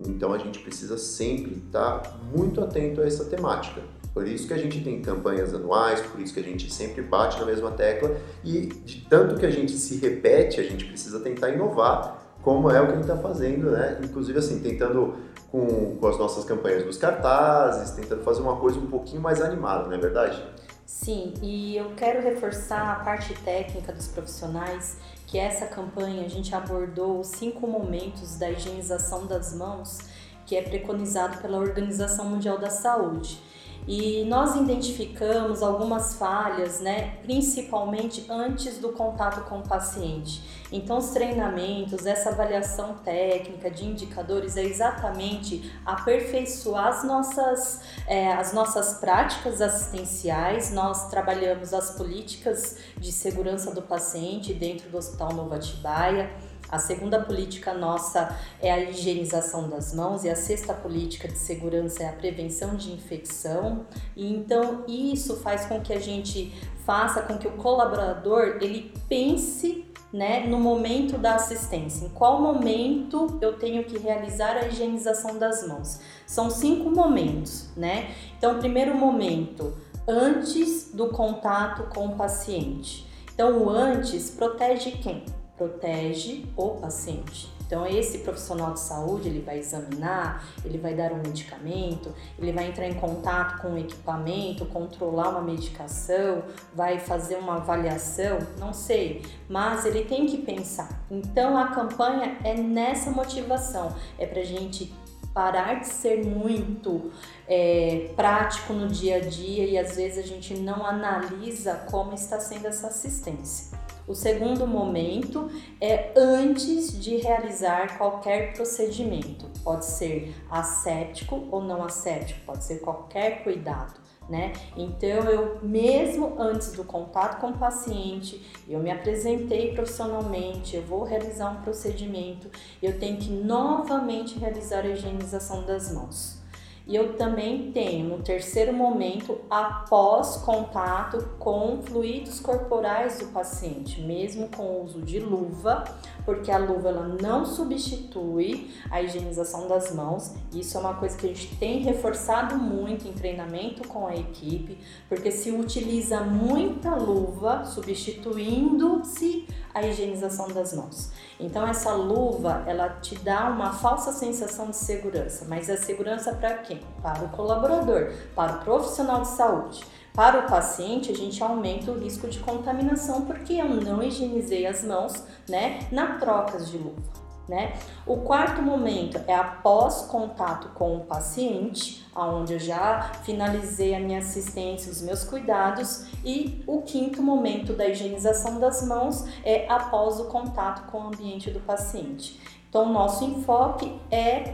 Então 0.05 0.33
a 0.33 0.37
gente 0.37 0.59
precisa 0.59 0.97
sempre 0.97 1.63
estar 1.65 2.19
muito 2.33 2.61
atento 2.61 3.01
a 3.01 3.05
essa 3.05 3.25
temática. 3.25 3.81
Por 4.13 4.27
isso 4.27 4.47
que 4.47 4.53
a 4.53 4.57
gente 4.57 4.83
tem 4.83 5.01
campanhas 5.01 5.53
anuais, 5.53 6.01
por 6.01 6.19
isso 6.19 6.33
que 6.33 6.39
a 6.39 6.43
gente 6.43 6.71
sempre 6.71 7.01
bate 7.01 7.39
na 7.39 7.45
mesma 7.45 7.71
tecla 7.71 8.17
e 8.43 8.67
de 8.67 9.05
tanto 9.09 9.39
que 9.39 9.45
a 9.45 9.49
gente 9.49 9.71
se 9.71 9.97
repete, 9.97 10.59
a 10.59 10.63
gente 10.63 10.85
precisa 10.85 11.19
tentar 11.21 11.49
inovar, 11.49 12.35
como 12.41 12.69
é 12.69 12.81
o 12.81 12.87
que 12.87 12.91
a 12.91 12.95
gente 12.95 13.09
está 13.09 13.17
fazendo, 13.17 13.71
né? 13.71 13.99
Inclusive 14.03 14.37
assim, 14.37 14.59
tentando 14.59 15.15
com, 15.49 15.95
com 15.95 16.07
as 16.07 16.17
nossas 16.17 16.43
campanhas 16.43 16.83
dos 16.83 16.97
cartazes, 16.97 17.91
tentando 17.91 18.21
fazer 18.23 18.41
uma 18.41 18.57
coisa 18.57 18.79
um 18.79 18.87
pouquinho 18.87 19.21
mais 19.21 19.41
animada, 19.41 19.87
não 19.87 19.93
é 19.93 19.97
verdade? 19.97 20.43
Sim, 20.85 21.33
e 21.41 21.77
eu 21.77 21.91
quero 21.95 22.21
reforçar 22.21 22.91
a 22.91 22.95
parte 23.03 23.33
técnica 23.45 23.93
dos 23.93 24.07
profissionais 24.07 24.97
que 25.25 25.37
essa 25.39 25.65
campanha 25.65 26.25
a 26.25 26.27
gente 26.27 26.53
abordou 26.53 27.23
cinco 27.23 27.65
momentos 27.65 28.37
da 28.37 28.51
higienização 28.51 29.25
das 29.25 29.53
mãos 29.53 29.99
que 30.45 30.57
é 30.57 30.61
preconizado 30.61 31.37
pela 31.37 31.57
Organização 31.57 32.25
Mundial 32.25 32.57
da 32.57 32.69
Saúde. 32.69 33.41
E 33.87 34.23
nós 34.25 34.55
identificamos 34.55 35.63
algumas 35.63 36.13
falhas, 36.13 36.79
né, 36.79 37.15
principalmente 37.23 38.25
antes 38.29 38.77
do 38.77 38.89
contato 38.89 39.41
com 39.49 39.59
o 39.59 39.67
paciente. 39.67 40.43
Então, 40.71 40.99
os 40.99 41.09
treinamentos, 41.09 42.05
essa 42.05 42.29
avaliação 42.29 42.95
técnica 43.03 43.69
de 43.69 43.85
indicadores 43.85 44.55
é 44.55 44.63
exatamente 44.63 45.71
aperfeiçoar 45.85 46.87
as 46.87 47.03
nossas, 47.03 47.81
é, 48.07 48.31
as 48.31 48.53
nossas 48.53 48.99
práticas 48.99 49.61
assistenciais. 49.61 50.71
Nós 50.71 51.09
trabalhamos 51.09 51.73
as 51.73 51.91
políticas 51.91 52.77
de 52.97 53.11
segurança 53.11 53.73
do 53.73 53.81
paciente 53.81 54.53
dentro 54.53 54.89
do 54.89 54.97
Hospital 54.97 55.33
Nova 55.33 55.55
Atibaia 55.55 56.29
a 56.71 56.79
segunda 56.79 57.19
política 57.19 57.73
nossa 57.73 58.37
é 58.61 58.71
a 58.71 58.79
higienização 58.79 59.67
das 59.67 59.93
mãos 59.93 60.23
e 60.23 60.29
a 60.29 60.35
sexta 60.35 60.73
política 60.73 61.27
de 61.27 61.37
segurança 61.37 62.03
é 62.03 62.09
a 62.09 62.13
prevenção 62.13 62.75
de 62.75 62.93
infecção. 62.93 63.85
E 64.15 64.33
então 64.33 64.85
isso 64.87 65.35
faz 65.37 65.65
com 65.65 65.81
que 65.81 65.91
a 65.91 65.99
gente 65.99 66.53
faça 66.85 67.21
com 67.23 67.37
que 67.37 67.47
o 67.47 67.51
colaborador 67.51 68.57
ele 68.61 68.93
pense 69.09 69.85
né, 70.13 70.45
no 70.47 70.59
momento 70.59 71.17
da 71.17 71.35
assistência. 71.35 72.05
Em 72.05 72.09
qual 72.09 72.41
momento 72.41 73.37
eu 73.41 73.57
tenho 73.57 73.83
que 73.83 73.97
realizar 73.97 74.57
a 74.57 74.67
higienização 74.67 75.37
das 75.37 75.67
mãos? 75.67 75.99
São 76.25 76.49
cinco 76.49 76.89
momentos, 76.89 77.69
né? 77.75 78.11
Então, 78.37 78.59
primeiro 78.59 78.95
momento, 78.95 79.73
antes 80.07 80.91
do 80.93 81.07
contato 81.09 81.83
com 81.93 82.07
o 82.07 82.15
paciente. 82.15 83.07
Então, 83.33 83.63
o 83.63 83.69
antes 83.69 84.29
protege 84.29 84.91
quem? 84.91 85.23
Protege 85.61 86.45
o 86.57 86.69
paciente. 86.69 87.51
Então, 87.67 87.85
esse 87.85 88.17
profissional 88.17 88.73
de 88.73 88.81
saúde, 88.81 89.29
ele 89.29 89.39
vai 89.39 89.59
examinar, 89.59 90.43
ele 90.65 90.77
vai 90.77 90.93
dar 90.93 91.13
um 91.13 91.17
medicamento, 91.17 92.13
ele 92.37 92.51
vai 92.51 92.67
entrar 92.67 92.85
em 92.85 92.95
contato 92.95 93.61
com 93.61 93.75
o 93.75 93.77
equipamento, 93.77 94.65
controlar 94.65 95.29
uma 95.29 95.41
medicação, 95.41 96.43
vai 96.73 96.99
fazer 96.99 97.35
uma 97.35 97.57
avaliação, 97.57 98.39
não 98.59 98.73
sei, 98.73 99.21
mas 99.47 99.85
ele 99.85 100.03
tem 100.03 100.25
que 100.25 100.39
pensar. 100.39 100.89
Então, 101.09 101.57
a 101.57 101.67
campanha 101.67 102.39
é 102.43 102.55
nessa 102.55 103.09
motivação, 103.11 103.95
é 104.19 104.25
para 104.25 104.43
gente 104.43 104.93
parar 105.33 105.75
de 105.75 105.87
ser 105.87 106.25
muito 106.25 107.09
é, 107.47 108.11
prático 108.17 108.73
no 108.73 108.89
dia 108.89 109.15
a 109.15 109.19
dia 109.21 109.65
e 109.65 109.77
às 109.77 109.95
vezes 109.95 110.17
a 110.17 110.27
gente 110.27 110.55
não 110.55 110.85
analisa 110.85 111.85
como 111.89 112.13
está 112.13 112.37
sendo 112.37 112.67
essa 112.67 112.87
assistência. 112.87 113.79
O 114.11 114.13
segundo 114.13 114.67
momento 114.67 115.49
é 115.79 116.11
antes 116.17 117.01
de 117.01 117.15
realizar 117.15 117.97
qualquer 117.97 118.51
procedimento. 118.51 119.49
Pode 119.63 119.85
ser 119.85 120.35
asséptico 120.49 121.47
ou 121.49 121.61
não 121.61 121.81
asséptico, 121.81 122.41
pode 122.45 122.61
ser 122.65 122.81
qualquer 122.81 123.41
cuidado. 123.41 123.93
Né? 124.29 124.51
Então, 124.75 125.07
eu 125.07 125.59
mesmo 125.63 126.35
antes 126.37 126.73
do 126.73 126.83
contato 126.83 127.39
com 127.39 127.51
o 127.51 127.57
paciente, 127.57 128.45
eu 128.67 128.79
me 128.79 128.91
apresentei 128.91 129.73
profissionalmente, 129.73 130.75
eu 130.75 130.81
vou 130.81 131.03
realizar 131.03 131.49
um 131.49 131.61
procedimento, 131.61 132.49
eu 132.83 132.99
tenho 132.99 133.15
que 133.15 133.29
novamente 133.29 134.37
realizar 134.37 134.81
a 134.81 134.89
higienização 134.89 135.65
das 135.65 135.93
mãos. 135.93 136.40
E 136.87 136.95
eu 136.95 137.13
também 137.15 137.71
tenho 137.71 138.17
no 138.17 138.23
terceiro 138.23 138.73
momento, 138.73 139.37
após 139.49 140.37
contato 140.37 141.23
com 141.37 141.81
fluidos 141.83 142.39
corporais 142.39 143.19
do 143.19 143.27
paciente, 143.27 144.01
mesmo 144.01 144.49
com 144.49 144.63
o 144.63 144.83
uso 144.83 145.01
de 145.01 145.19
luva, 145.19 145.83
porque 146.25 146.51
a 146.51 146.57
luva 146.57 146.89
ela 146.89 147.17
não 147.21 147.45
substitui 147.45 148.71
a 148.89 149.01
higienização 149.01 149.67
das 149.67 149.93
mãos. 149.93 150.33
Isso 150.53 150.77
é 150.77 150.79
uma 150.79 150.95
coisa 150.95 151.17
que 151.17 151.25
a 151.27 151.29
gente 151.29 151.55
tem 151.57 151.81
reforçado 151.81 152.55
muito 152.57 153.07
em 153.07 153.13
treinamento 153.13 153.87
com 153.87 154.07
a 154.07 154.15
equipe, 154.15 154.77
porque 155.07 155.31
se 155.31 155.51
utiliza 155.51 156.21
muita 156.21 156.95
luva, 156.95 157.63
substituindo-se 157.65 159.47
a 159.73 159.85
higienização 159.85 160.47
das 160.49 160.73
mãos. 160.73 161.09
Então 161.39 161.65
essa 161.65 161.93
luva, 161.93 162.63
ela 162.65 162.89
te 163.01 163.15
dá 163.15 163.49
uma 163.49 163.73
falsa 163.73 164.11
sensação 164.11 164.69
de 164.69 164.75
segurança, 164.75 165.45
mas 165.47 165.69
é 165.69 165.77
segurança 165.77 166.33
para 166.33 166.57
quem? 166.59 166.81
Para 167.01 167.23
o 167.23 167.29
colaborador, 167.29 168.11
para 168.35 168.53
o 168.53 168.59
profissional 168.59 169.21
de 169.21 169.29
saúde. 169.29 169.81
Para 170.13 170.39
o 170.39 170.49
paciente, 170.49 171.09
a 171.09 171.15
gente 171.15 171.41
aumenta 171.41 171.89
o 171.89 171.97
risco 171.97 172.27
de 172.27 172.39
contaminação 172.39 173.21
porque 173.21 173.53
eu 173.53 173.69
não 173.69 174.03
higienizei 174.03 174.65
as 174.65 174.83
mãos, 174.83 175.23
né, 175.47 175.87
na 175.89 176.17
troca 176.17 176.59
de 176.59 176.77
luva. 176.77 177.20
Né? 177.51 177.73
O 178.05 178.15
quarto 178.15 178.61
momento 178.61 179.19
é 179.27 179.35
após 179.35 180.03
contato 180.03 180.69
com 180.69 180.95
o 180.95 180.99
paciente, 181.01 182.07
onde 182.15 182.53
eu 182.53 182.59
já 182.59 183.11
finalizei 183.25 183.93
a 183.93 183.99
minha 183.99 184.19
assistência, 184.19 184.89
os 184.89 185.01
meus 185.01 185.25
cuidados, 185.25 186.05
e 186.23 186.63
o 186.65 186.81
quinto 186.81 187.21
momento 187.21 187.73
da 187.73 187.85
higienização 187.89 188.57
das 188.57 188.87
mãos 188.87 189.25
é 189.43 189.69
após 189.69 190.17
o 190.21 190.29
contato 190.29 190.89
com 190.89 190.99
o 190.99 191.07
ambiente 191.07 191.51
do 191.51 191.59
paciente. 191.59 192.39
Então, 192.69 192.89
nosso 192.89 193.25
enfoque 193.25 193.99
é 194.09 194.53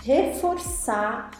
reforçar 0.00 1.32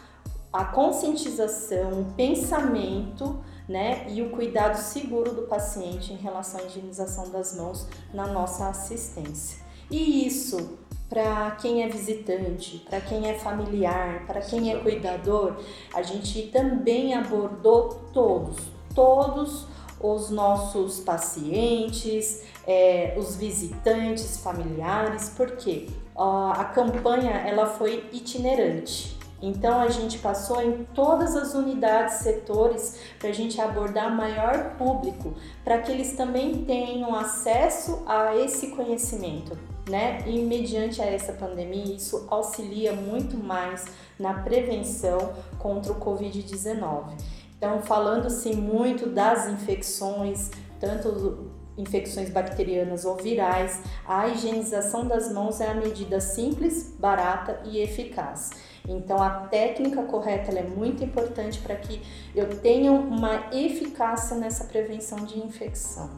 a 0.53 0.65
conscientização, 0.65 2.01
o 2.01 2.13
pensamento 2.17 3.39
né, 3.69 4.05
e 4.09 4.21
o 4.21 4.31
cuidado 4.31 4.75
seguro 4.79 5.33
do 5.33 5.43
paciente 5.43 6.13
em 6.13 6.17
relação 6.17 6.59
à 6.59 6.65
higienização 6.65 7.31
das 7.31 7.57
mãos 7.57 7.87
na 8.13 8.27
nossa 8.27 8.69
assistência. 8.69 9.68
E 9.91 10.27
isso 10.27 10.79
para 11.09 11.53
quem 11.53 11.83
é 11.83 11.89
visitante, 11.89 12.85
para 12.89 13.01
quem 13.01 13.29
é 13.29 13.39
familiar, 13.39 14.27
para 14.27 14.41
quem 14.41 14.71
é 14.71 14.77
cuidador, 14.77 15.57
a 15.95 16.03
gente 16.03 16.43
também 16.49 17.15
abordou 17.15 17.99
todos, 18.13 18.57
todos 18.95 19.67
os 20.01 20.31
nossos 20.31 21.01
pacientes, 21.01 22.43
é, 22.67 23.15
os 23.17 23.37
visitantes 23.37 24.39
familiares, 24.39 25.33
porque 25.35 25.89
ó, 26.15 26.51
a 26.51 26.65
campanha 26.65 27.31
ela 27.31 27.67
foi 27.67 28.09
itinerante. 28.13 29.17
Então 29.41 29.81
a 29.81 29.89
gente 29.89 30.19
passou 30.19 30.61
em 30.61 30.85
todas 30.93 31.37
as 31.37 31.55
unidades, 31.55 32.17
setores, 32.17 32.99
para 33.19 33.31
a 33.31 33.33
gente 33.33 33.61
abordar 33.61 34.15
maior 34.15 34.77
público, 34.77 35.35
para 35.65 35.79
que 35.79 35.93
eles 35.93 36.13
também 36.13 36.65
tenham 36.65 37.15
acesso 37.15 38.03
a 38.07 38.37
esse 38.37 38.69
conhecimento 38.69 39.57
né? 39.89 40.23
E 40.27 40.41
mediante 40.43 41.01
a 41.01 41.07
essa 41.07 41.33
pandemia, 41.33 41.95
isso 41.95 42.27
auxilia 42.31 42.93
muito 42.93 43.37
mais 43.37 43.87
na 44.19 44.35
prevenção 44.35 45.33
contra 45.59 45.93
o 45.93 46.01
Covid-19. 46.01 47.13
Então, 47.57 47.83
falando-se 47.83 48.55
muito 48.55 49.09
das 49.09 49.49
infecções, 49.49 50.51
tanto 50.79 51.51
infecções 51.77 52.29
bacterianas 52.29 53.05
ou 53.05 53.17
virais, 53.17 53.81
a 54.07 54.29
higienização 54.29 55.07
das 55.07 55.33
mãos 55.33 55.61
é 55.61 55.69
a 55.69 55.75
medida 55.75 56.21
simples, 56.21 56.95
barata 56.99 57.61
e 57.65 57.79
eficaz. 57.79 58.51
Então, 58.87 59.23
a 59.23 59.47
técnica 59.49 60.03
correta 60.03 60.57
é 60.59 60.63
muito 60.63 61.05
importante 61.05 61.61
para 61.61 61.77
que 61.77 62.03
eu 62.35 62.59
tenha 62.61 62.91
uma 62.91 63.49
eficácia 63.53 64.37
nessa 64.37 64.65
prevenção 64.65 65.25
de 65.25 65.39
infecção. 65.39 66.11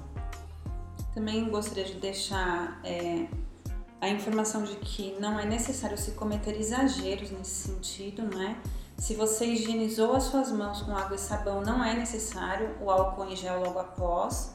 Também 1.14 1.48
gostaria 1.48 1.84
de 1.84 1.94
deixar 1.94 2.80
é 2.84 3.26
a 4.00 4.08
informação 4.08 4.62
de 4.62 4.76
que 4.76 5.14
não 5.20 5.38
é 5.38 5.44
necessário 5.44 5.98
se 5.98 6.12
cometer 6.12 6.58
exageros 6.58 7.30
nesse 7.30 7.68
sentido, 7.68 8.22
não 8.22 8.42
é? 8.42 8.56
Se 8.96 9.14
você 9.14 9.46
higienizou 9.46 10.14
as 10.14 10.24
suas 10.24 10.50
mãos 10.50 10.82
com 10.82 10.96
água 10.96 11.16
e 11.16 11.18
sabão, 11.18 11.60
não 11.62 11.82
é 11.84 11.94
necessário 11.94 12.76
o 12.80 12.90
álcool 12.90 13.26
em 13.26 13.36
gel 13.36 13.60
logo 13.60 13.78
após. 13.78 14.54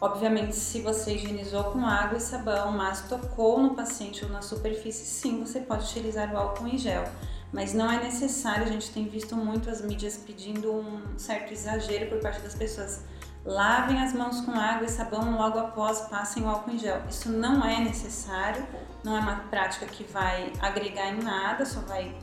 Obviamente, 0.00 0.54
se 0.56 0.80
você 0.80 1.14
higienizou 1.14 1.64
com 1.64 1.84
água 1.86 2.18
e 2.18 2.20
sabão, 2.20 2.72
mas 2.72 3.08
tocou 3.08 3.60
no 3.60 3.74
paciente 3.74 4.24
ou 4.24 4.30
na 4.30 4.42
superfície, 4.42 5.06
sim, 5.06 5.40
você 5.40 5.60
pode 5.60 5.84
utilizar 5.84 6.32
o 6.32 6.36
álcool 6.36 6.66
em 6.66 6.78
gel. 6.78 7.04
Mas 7.52 7.72
não 7.72 7.90
é 7.90 8.02
necessário, 8.02 8.64
a 8.64 8.68
gente 8.68 8.90
tem 8.90 9.08
visto 9.08 9.36
muito 9.36 9.70
as 9.70 9.80
mídias 9.80 10.16
pedindo 10.16 10.72
um 10.72 11.16
certo 11.16 11.52
exagero 11.52 12.10
por 12.10 12.20
parte 12.20 12.40
das 12.40 12.54
pessoas 12.54 13.02
Lavem 13.44 14.02
as 14.02 14.14
mãos 14.14 14.40
com 14.40 14.52
água 14.52 14.86
e 14.86 14.88
sabão 14.88 15.36
logo 15.36 15.58
após 15.58 16.00
passem 16.08 16.42
o 16.42 16.48
álcool 16.48 16.70
em 16.70 16.78
gel. 16.78 17.02
Isso 17.10 17.28
não 17.28 17.62
é 17.62 17.78
necessário, 17.78 18.66
não 19.04 19.14
é 19.14 19.20
uma 19.20 19.36
prática 19.50 19.84
que 19.84 20.02
vai 20.02 20.50
agregar 20.62 21.10
em 21.10 21.22
nada, 21.22 21.66
só 21.66 21.80
vai 21.80 22.16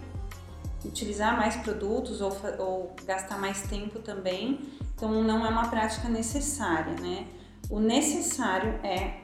utilizar 0.83 1.37
mais 1.37 1.55
produtos 1.57 2.21
ou, 2.21 2.35
ou 2.57 2.95
gastar 3.05 3.37
mais 3.37 3.61
tempo 3.67 3.99
também. 3.99 4.67
Então 4.95 5.21
não 5.21 5.45
é 5.45 5.49
uma 5.49 5.67
prática 5.67 6.09
necessária, 6.09 6.93
né? 6.99 7.27
O 7.69 7.79
necessário 7.79 8.79
é 8.83 9.19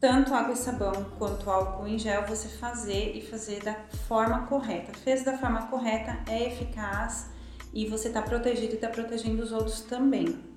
tanto 0.00 0.32
água 0.32 0.52
e 0.52 0.56
sabão 0.56 1.04
quanto 1.18 1.50
álcool 1.50 1.88
em 1.88 1.98
gel 1.98 2.28
você 2.28 2.48
fazer 2.48 3.16
e 3.16 3.26
fazer 3.26 3.60
da 3.64 3.74
forma 4.06 4.46
correta. 4.46 4.96
Fez 4.96 5.24
da 5.24 5.36
forma 5.36 5.66
correta 5.66 6.16
é 6.28 6.46
eficaz 6.46 7.28
e 7.74 7.86
você 7.86 8.06
está 8.06 8.22
protegido 8.22 8.74
e 8.74 8.76
está 8.76 8.88
protegendo 8.88 9.42
os 9.42 9.50
outros 9.50 9.80
também 9.80 10.47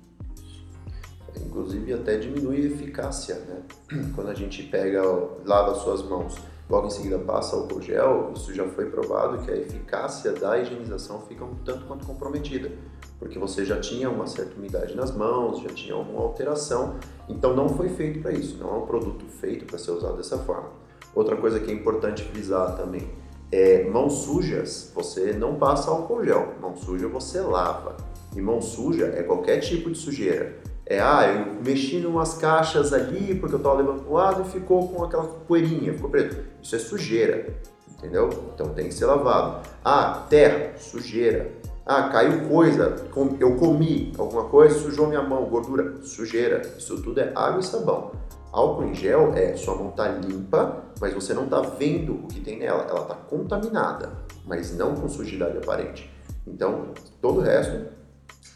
inclusive 1.40 1.92
até 1.92 2.16
diminui 2.16 2.56
a 2.56 2.66
eficácia, 2.66 3.36
né? 3.36 3.62
Quando 4.14 4.28
a 4.28 4.34
gente 4.34 4.62
pega, 4.64 5.02
lava 5.44 5.74
suas 5.74 6.02
mãos, 6.02 6.36
logo 6.68 6.86
em 6.86 6.90
seguida 6.90 7.18
passa 7.18 7.56
álcool 7.56 7.80
gel, 7.80 8.32
isso 8.34 8.52
já 8.54 8.66
foi 8.68 8.86
provado 8.86 9.44
que 9.44 9.50
a 9.50 9.56
eficácia 9.56 10.32
da 10.32 10.58
higienização 10.58 11.22
fica 11.22 11.44
um 11.44 11.54
tanto 11.64 11.86
quanto 11.86 12.06
comprometida, 12.06 12.70
porque 13.18 13.38
você 13.38 13.64
já 13.64 13.78
tinha 13.80 14.10
uma 14.10 14.26
certa 14.26 14.56
umidade 14.56 14.94
nas 14.94 15.14
mãos, 15.14 15.60
já 15.60 15.70
tinha 15.70 15.94
alguma 15.94 16.22
alteração, 16.22 16.96
então 17.28 17.54
não 17.54 17.68
foi 17.68 17.88
feito 17.88 18.20
para 18.20 18.32
isso, 18.32 18.58
não 18.58 18.74
é 18.74 18.78
um 18.78 18.86
produto 18.86 19.24
feito 19.26 19.64
para 19.64 19.78
ser 19.78 19.92
usado 19.92 20.16
dessa 20.16 20.38
forma. 20.38 20.70
Outra 21.14 21.36
coisa 21.36 21.60
que 21.60 21.70
é 21.70 21.74
importante 21.74 22.22
frisar 22.22 22.76
também 22.76 23.10
é 23.50 23.84
mãos 23.84 24.24
sujas, 24.24 24.90
você 24.94 25.34
não 25.34 25.56
passa 25.56 25.90
álcool 25.90 26.24
gel, 26.24 26.54
mão 26.60 26.74
suja 26.74 27.06
você 27.06 27.40
lava. 27.40 27.96
E 28.34 28.40
mão 28.40 28.62
suja 28.62 29.12
é 29.14 29.22
qualquer 29.22 29.60
tipo 29.60 29.90
de 29.90 29.98
sujeira 29.98 30.58
é, 30.84 31.00
ah, 31.00 31.26
eu 31.26 31.62
mexi 31.64 31.96
em 31.96 32.06
umas 32.06 32.34
caixas 32.34 32.92
ali 32.92 33.34
porque 33.36 33.54
eu 33.54 33.58
estava 33.58 33.76
levando 33.76 34.02
para 34.02 34.12
lado 34.12 34.42
e 34.42 34.50
ficou 34.50 34.88
com 34.88 35.04
aquela 35.04 35.24
poeirinha, 35.24 35.94
ficou 35.94 36.10
preto. 36.10 36.36
Isso 36.60 36.74
é 36.74 36.78
sujeira, 36.78 37.54
entendeu? 37.90 38.28
Então 38.54 38.70
tem 38.70 38.88
que 38.88 38.94
ser 38.94 39.06
lavado. 39.06 39.68
Ah, 39.84 40.26
terra, 40.28 40.76
sujeira. 40.76 41.52
Ah, 41.86 42.08
caiu 42.08 42.48
coisa, 42.48 42.96
eu 43.40 43.56
comi 43.56 44.12
alguma 44.16 44.44
coisa, 44.44 44.78
sujou 44.78 45.08
minha 45.08 45.22
mão, 45.22 45.44
gordura, 45.46 46.02
sujeira. 46.02 46.62
Isso 46.76 47.00
tudo 47.02 47.20
é 47.20 47.32
água 47.34 47.60
e 47.60 47.64
sabão. 47.64 48.12
Álcool 48.52 48.84
em 48.84 48.94
gel 48.94 49.32
é 49.34 49.56
sua 49.56 49.74
mão 49.74 49.90
tá 49.92 50.08
limpa, 50.08 50.84
mas 51.00 51.14
você 51.14 51.32
não 51.32 51.48
tá 51.48 51.60
vendo 51.60 52.14
o 52.14 52.26
que 52.28 52.40
tem 52.40 52.58
nela. 52.58 52.82
Ela 52.82 53.04
tá 53.04 53.14
contaminada, 53.14 54.12
mas 54.44 54.76
não 54.76 54.94
com 54.94 55.08
sujidade 55.08 55.56
aparente. 55.56 56.12
Então, 56.46 56.88
todo 57.20 57.38
o 57.38 57.42
resto, 57.42 57.86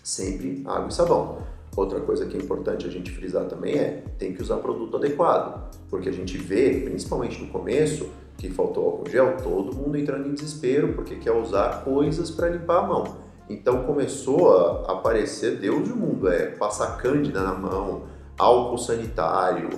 sempre 0.04 0.62
água 0.66 0.88
e 0.88 0.92
sabão. 0.92 1.55
Outra 1.76 2.00
coisa 2.00 2.25
que 2.26 2.37
é 2.37 2.40
importante 2.40 2.87
a 2.87 2.90
gente 2.90 3.11
frisar 3.11 3.45
também 3.45 3.78
é 3.78 4.02
tem 4.18 4.33
que 4.33 4.42
usar 4.42 4.56
produto 4.56 4.97
adequado, 4.97 5.71
porque 5.90 6.09
a 6.09 6.12
gente 6.12 6.38
vê, 6.38 6.80
principalmente 6.80 7.40
no 7.42 7.49
começo, 7.49 8.09
que 8.38 8.50
faltou 8.50 8.85
álcool 8.85 9.11
gel, 9.11 9.37
todo 9.42 9.75
mundo 9.75 9.97
entrando 9.97 10.26
em 10.26 10.35
desespero 10.35 10.95
porque 10.95 11.16
quer 11.16 11.33
usar 11.33 11.85
coisas 11.85 12.30
para 12.30 12.49
limpar 12.49 12.78
a 12.78 12.87
mão. 12.87 13.16
Então 13.49 13.85
começou 13.85 14.56
a 14.56 14.92
aparecer 14.92 15.59
Deus 15.59 15.88
do 15.88 15.95
mundo, 15.95 16.28
é 16.28 16.47
passar 16.47 16.97
cândida 16.97 17.42
na 17.42 17.52
mão, 17.52 18.04
álcool 18.38 18.78
sanitário, 18.78 19.68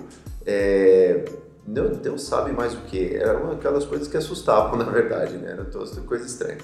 é, 0.47 1.25
Deus 1.67 2.23
sabe 2.23 2.53
mais 2.53 2.73
o 2.75 2.79
que. 2.83 3.15
Era 3.15 3.39
uma 3.39 3.55
daquelas 3.55 3.85
coisas 3.85 4.09
que 4.09 4.17
assustavam, 4.17 4.79
na 4.79 4.85
verdade, 4.85 5.37
né? 5.37 5.53
Era 5.53 5.65
toda 5.65 6.01
coisa 6.03 6.27
estranha. 6.27 6.59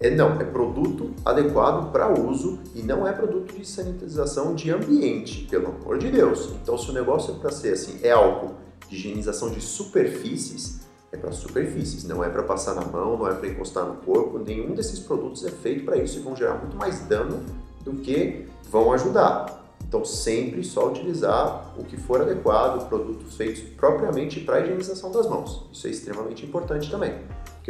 É, 0.00 0.08
não, 0.08 0.40
é 0.40 0.44
produto 0.44 1.10
adequado 1.26 1.92
para 1.92 2.10
uso 2.18 2.58
e 2.74 2.82
não 2.82 3.06
é 3.06 3.12
produto 3.12 3.54
de 3.54 3.66
sanitização 3.66 4.54
de 4.54 4.70
ambiente, 4.70 5.46
pelo 5.50 5.68
amor 5.68 5.98
de 5.98 6.10
Deus. 6.10 6.48
Então, 6.62 6.78
se 6.78 6.88
o 6.90 6.94
negócio 6.94 7.34
é 7.34 7.38
para 7.38 7.50
ser 7.50 7.74
assim, 7.74 8.00
é 8.02 8.10
álcool 8.10 8.54
de 8.88 8.96
higienização 8.96 9.50
de 9.50 9.60
superfícies, 9.60 10.80
é 11.12 11.18
para 11.18 11.32
superfícies, 11.32 12.04
não 12.04 12.24
é 12.24 12.30
para 12.30 12.42
passar 12.42 12.74
na 12.74 12.84
mão, 12.84 13.18
não 13.18 13.28
é 13.28 13.34
para 13.34 13.46
encostar 13.46 13.84
no 13.84 13.96
corpo. 13.96 14.38
Nenhum 14.38 14.74
desses 14.74 15.00
produtos 15.00 15.44
é 15.44 15.50
feito 15.50 15.84
para 15.84 15.98
isso 15.98 16.18
e 16.18 16.22
vão 16.22 16.34
gerar 16.34 16.54
muito 16.54 16.78
mais 16.78 17.00
dano 17.00 17.44
do 17.84 17.92
que 17.96 18.46
vão 18.70 18.94
ajudar. 18.94 19.60
Então, 19.86 20.02
sempre 20.02 20.64
só 20.64 20.88
utilizar 20.88 21.74
o 21.76 21.84
que 21.84 21.98
for 21.98 22.22
adequado, 22.22 22.88
produtos 22.88 23.36
feitos 23.36 23.60
propriamente 23.76 24.40
para 24.40 24.56
a 24.56 24.60
higienização 24.60 25.10
das 25.10 25.28
mãos. 25.28 25.68
Isso 25.72 25.86
é 25.86 25.90
extremamente 25.90 26.46
importante 26.46 26.90
também. 26.90 27.18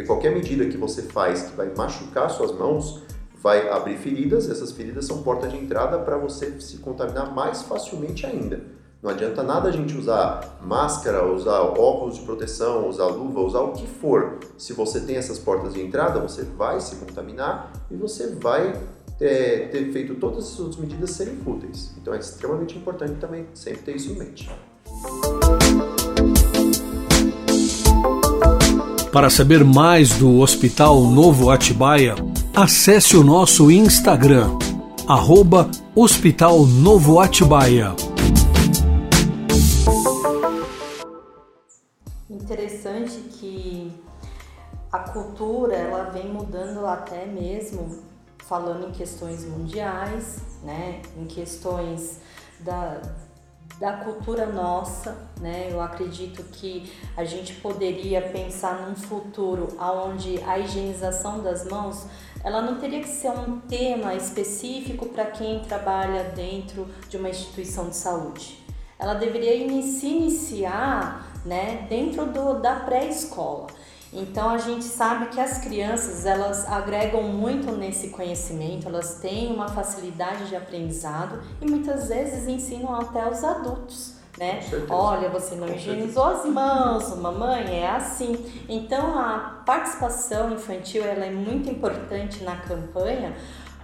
Porque 0.00 0.06
qualquer 0.06 0.32
medida 0.32 0.64
que 0.66 0.76
você 0.76 1.02
faz 1.02 1.42
que 1.42 1.56
vai 1.56 1.72
machucar 1.76 2.30
suas 2.30 2.52
mãos 2.52 3.02
vai 3.42 3.68
abrir 3.70 3.96
feridas, 3.96 4.48
essas 4.48 4.72
feridas 4.72 5.06
são 5.06 5.22
porta 5.22 5.48
de 5.48 5.56
entrada 5.56 5.98
para 5.98 6.16
você 6.16 6.60
se 6.60 6.78
contaminar 6.78 7.34
mais 7.34 7.62
facilmente 7.62 8.24
ainda. 8.24 8.60
Não 9.02 9.10
adianta 9.10 9.42
nada 9.42 9.68
a 9.68 9.72
gente 9.72 9.96
usar 9.96 10.58
máscara, 10.62 11.26
usar 11.26 11.60
óculos 11.60 12.16
de 12.16 12.22
proteção, 12.22 12.88
usar 12.88 13.06
luva, 13.06 13.40
usar 13.40 13.60
o 13.60 13.72
que 13.72 13.86
for. 13.86 14.38
Se 14.58 14.72
você 14.74 15.00
tem 15.00 15.16
essas 15.16 15.38
portas 15.38 15.74
de 15.74 15.82
entrada, 15.82 16.20
você 16.20 16.44
vai 16.44 16.80
se 16.80 16.96
contaminar 16.96 17.72
e 17.90 17.96
você 17.96 18.28
vai 18.36 18.78
ter, 19.18 19.70
ter 19.70 19.90
feito 19.90 20.14
todas 20.16 20.44
as 20.44 20.50
suas 20.50 20.76
medidas 20.76 21.10
serem 21.10 21.36
fúteis. 21.36 21.92
Então 21.98 22.14
é 22.14 22.18
extremamente 22.18 22.76
importante 22.76 23.14
também 23.14 23.46
sempre 23.54 23.82
ter 23.82 23.96
isso 23.96 24.12
em 24.12 24.18
mente. 24.18 24.50
Para 29.12 29.28
saber 29.28 29.64
mais 29.64 30.10
do 30.18 30.38
Hospital 30.38 31.00
Novo 31.00 31.50
Atibaia, 31.50 32.14
acesse 32.54 33.16
o 33.16 33.24
nosso 33.24 33.68
Instagram, 33.68 34.56
arroba 35.08 35.68
Hospital 35.96 36.64
Novo 36.64 37.18
Atibaia. 37.18 37.92
Interessante 42.30 43.16
que 43.32 43.92
a 44.92 45.00
cultura 45.00 45.74
ela 45.74 46.10
vem 46.10 46.32
mudando 46.32 46.86
até 46.86 47.26
mesmo 47.26 48.04
falando 48.46 48.86
em 48.86 48.92
questões 48.92 49.44
mundiais, 49.44 50.38
né, 50.62 51.02
em 51.16 51.26
questões 51.26 52.20
da, 52.60 53.02
da 53.80 53.94
cultura 53.94 54.44
nossa, 54.44 55.16
né? 55.40 55.68
Eu 55.70 55.80
acredito 55.80 56.44
que 56.52 56.92
a 57.16 57.24
gente 57.24 57.54
poderia 57.54 58.20
pensar 58.20 58.86
num 58.86 58.94
futuro 58.94 59.68
onde 59.80 60.38
a 60.44 60.58
higienização 60.58 61.42
das 61.42 61.66
mãos 61.66 62.06
ela 62.44 62.60
não 62.60 62.78
teria 62.78 63.00
que 63.00 63.08
ser 63.08 63.30
um 63.30 63.58
tema 63.60 64.14
específico 64.14 65.06
para 65.06 65.24
quem 65.26 65.60
trabalha 65.60 66.24
dentro 66.24 66.86
de 67.08 67.16
uma 67.16 67.30
instituição 67.30 67.88
de 67.88 67.96
saúde. 67.96 68.62
Ela 68.98 69.14
deveria 69.14 69.82
se 69.82 70.06
iniciar 70.06 71.32
né, 71.46 71.86
dentro 71.88 72.26
do, 72.26 72.60
da 72.60 72.76
pré-escola. 72.80 73.68
Então 74.12 74.50
a 74.50 74.58
gente 74.58 74.84
sabe 74.84 75.26
que 75.26 75.40
as 75.40 75.58
crianças 75.58 76.26
elas 76.26 76.66
agregam 76.66 77.22
muito 77.22 77.70
nesse 77.72 78.08
conhecimento, 78.08 78.88
elas 78.88 79.20
têm 79.20 79.52
uma 79.52 79.68
facilidade 79.68 80.48
de 80.48 80.56
aprendizado 80.56 81.40
e 81.60 81.70
muitas 81.70 82.08
vezes 82.08 82.48
ensinam 82.48 82.94
até 82.94 83.28
os 83.28 83.44
adultos. 83.44 84.20
Né? 84.38 84.60
Olha, 84.88 85.28
você 85.28 85.54
não 85.54 85.68
higienizou 85.68 86.24
as 86.24 86.46
mãos, 86.46 87.14
mamãe, 87.16 87.82
é 87.82 87.90
assim. 87.90 88.64
Então 88.68 89.18
a 89.18 89.62
participação 89.66 90.52
infantil 90.52 91.04
ela 91.04 91.26
é 91.26 91.30
muito 91.30 91.68
importante 91.68 92.42
na 92.42 92.56
campanha 92.56 93.36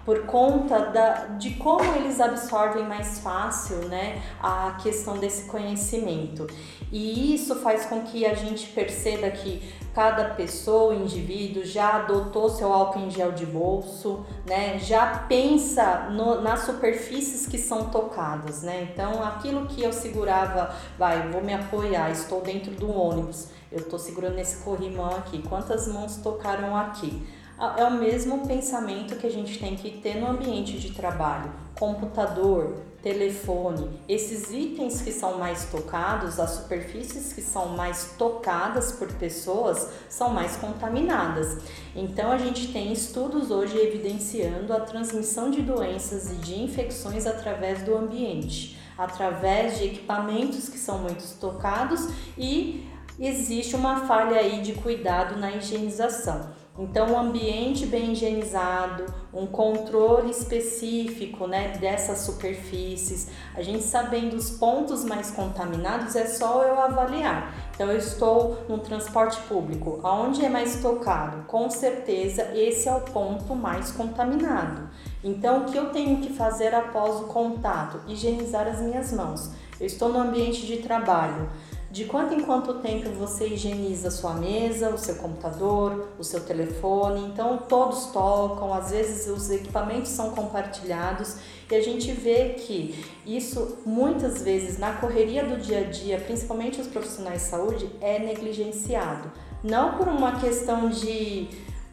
por 0.06 0.24
conta 0.24 0.78
da, 0.78 1.14
de 1.36 1.50
como 1.54 1.84
eles 1.96 2.20
absorvem 2.20 2.84
mais 2.84 3.18
fácil 3.18 3.88
né, 3.88 4.22
a 4.40 4.78
questão 4.80 5.18
desse 5.18 5.44
conhecimento. 5.44 6.46
E 6.92 7.34
isso 7.34 7.56
faz 7.56 7.86
com 7.86 8.02
que 8.02 8.24
a 8.24 8.32
gente 8.32 8.68
perceba 8.68 9.28
que 9.30 9.60
cada 9.96 10.26
pessoa, 10.34 10.94
indivíduo, 10.94 11.64
já 11.64 11.96
adotou 11.96 12.50
seu 12.50 12.70
álcool 12.70 12.98
em 12.98 13.10
gel 13.10 13.32
de 13.32 13.46
bolso, 13.46 14.26
né? 14.44 14.78
Já 14.78 15.20
pensa 15.26 16.10
no, 16.10 16.42
nas 16.42 16.66
superfícies 16.66 17.46
que 17.46 17.56
são 17.56 17.88
tocadas, 17.88 18.62
né? 18.62 18.90
Então, 18.92 19.24
aquilo 19.24 19.64
que 19.64 19.82
eu 19.82 19.94
segurava, 19.94 20.70
vai, 20.98 21.26
vou 21.30 21.42
me 21.42 21.54
apoiar, 21.54 22.10
estou 22.10 22.42
dentro 22.42 22.72
do 22.72 22.94
ônibus, 22.94 23.48
eu 23.72 23.78
estou 23.78 23.98
segurando 23.98 24.38
esse 24.38 24.62
corrimão 24.62 25.16
aqui, 25.16 25.40
quantas 25.48 25.88
mãos 25.88 26.18
tocaram 26.18 26.76
aqui? 26.76 27.26
É 27.58 27.84
o 27.84 27.90
mesmo 27.90 28.46
pensamento 28.46 29.16
que 29.16 29.26
a 29.26 29.30
gente 29.30 29.58
tem 29.58 29.76
que 29.76 29.90
ter 29.90 30.16
no 30.16 30.28
ambiente 30.28 30.78
de 30.78 30.92
trabalho. 30.92 31.50
Computador, 31.78 32.76
telefone, 33.02 33.88
esses 34.06 34.50
itens 34.50 35.00
que 35.00 35.10
são 35.10 35.38
mais 35.38 35.64
tocados, 35.70 36.38
as 36.38 36.50
superfícies 36.50 37.32
que 37.32 37.40
são 37.40 37.68
mais 37.68 38.14
tocadas 38.18 38.92
por 38.92 39.10
pessoas 39.14 39.88
são 40.06 40.30
mais 40.30 40.56
contaminadas. 40.56 41.56
Então 41.94 42.30
a 42.30 42.36
gente 42.36 42.72
tem 42.72 42.92
estudos 42.92 43.50
hoje 43.50 43.78
evidenciando 43.78 44.74
a 44.74 44.80
transmissão 44.80 45.50
de 45.50 45.62
doenças 45.62 46.30
e 46.30 46.34
de 46.34 46.60
infecções 46.60 47.26
através 47.26 47.82
do 47.82 47.96
ambiente, 47.96 48.78
através 48.98 49.78
de 49.78 49.84
equipamentos 49.84 50.68
que 50.68 50.78
são 50.78 50.98
muito 50.98 51.24
tocados 51.40 52.06
e 52.36 52.86
existe 53.18 53.74
uma 53.74 54.04
falha 54.06 54.36
aí 54.36 54.60
de 54.60 54.74
cuidado 54.74 55.38
na 55.38 55.52
higienização. 55.52 56.65
Então, 56.78 57.12
um 57.12 57.18
ambiente 57.18 57.86
bem 57.86 58.12
higienizado, 58.12 59.06
um 59.32 59.46
controle 59.46 60.30
específico 60.30 61.46
né, 61.46 61.78
dessas 61.78 62.18
superfícies, 62.18 63.28
a 63.54 63.62
gente 63.62 63.82
sabendo 63.82 64.36
os 64.36 64.50
pontos 64.50 65.02
mais 65.02 65.30
contaminados, 65.30 66.14
é 66.14 66.26
só 66.26 66.62
eu 66.64 66.78
avaliar. 66.78 67.54
Então, 67.74 67.90
eu 67.90 67.96
estou 67.96 68.64
no 68.68 68.78
transporte 68.78 69.40
público, 69.48 70.00
aonde 70.02 70.44
é 70.44 70.50
mais 70.50 70.82
tocado? 70.82 71.44
Com 71.46 71.70
certeza, 71.70 72.50
esse 72.54 72.88
é 72.88 72.94
o 72.94 73.00
ponto 73.00 73.54
mais 73.54 73.90
contaminado. 73.90 74.90
Então, 75.24 75.62
o 75.62 75.64
que 75.64 75.78
eu 75.78 75.90
tenho 75.90 76.20
que 76.20 76.32
fazer 76.34 76.74
após 76.74 77.20
o 77.20 77.24
contato? 77.24 78.00
Higienizar 78.06 78.66
as 78.66 78.80
minhas 78.80 79.12
mãos. 79.12 79.50
Eu 79.78 79.86
estou 79.86 80.08
no 80.08 80.18
ambiente 80.18 80.66
de 80.66 80.78
trabalho. 80.78 81.50
De 81.96 82.04
quanto 82.04 82.34
em 82.34 82.42
quanto 82.42 82.74
tempo 82.74 83.08
você 83.12 83.46
higieniza 83.46 84.08
a 84.08 84.10
sua 84.10 84.34
mesa, 84.34 84.90
o 84.90 84.98
seu 84.98 85.14
computador, 85.14 86.10
o 86.18 86.22
seu 86.22 86.40
telefone? 86.40 87.24
Então 87.24 87.56
todos 87.56 88.08
tocam, 88.12 88.74
às 88.74 88.90
vezes 88.90 89.26
os 89.26 89.48
equipamentos 89.48 90.10
são 90.10 90.32
compartilhados 90.32 91.38
e 91.70 91.74
a 91.74 91.80
gente 91.80 92.12
vê 92.12 92.50
que 92.50 93.02
isso 93.24 93.78
muitas 93.86 94.42
vezes 94.42 94.76
na 94.76 94.92
correria 94.92 95.42
do 95.46 95.56
dia 95.56 95.80
a 95.80 95.84
dia, 95.84 96.20
principalmente 96.20 96.82
os 96.82 96.86
profissionais 96.86 97.44
de 97.44 97.48
saúde, 97.48 97.90
é 98.02 98.18
negligenciado. 98.18 99.32
Não 99.64 99.96
por 99.96 100.06
uma 100.06 100.38
questão 100.38 100.90
de 100.90 101.48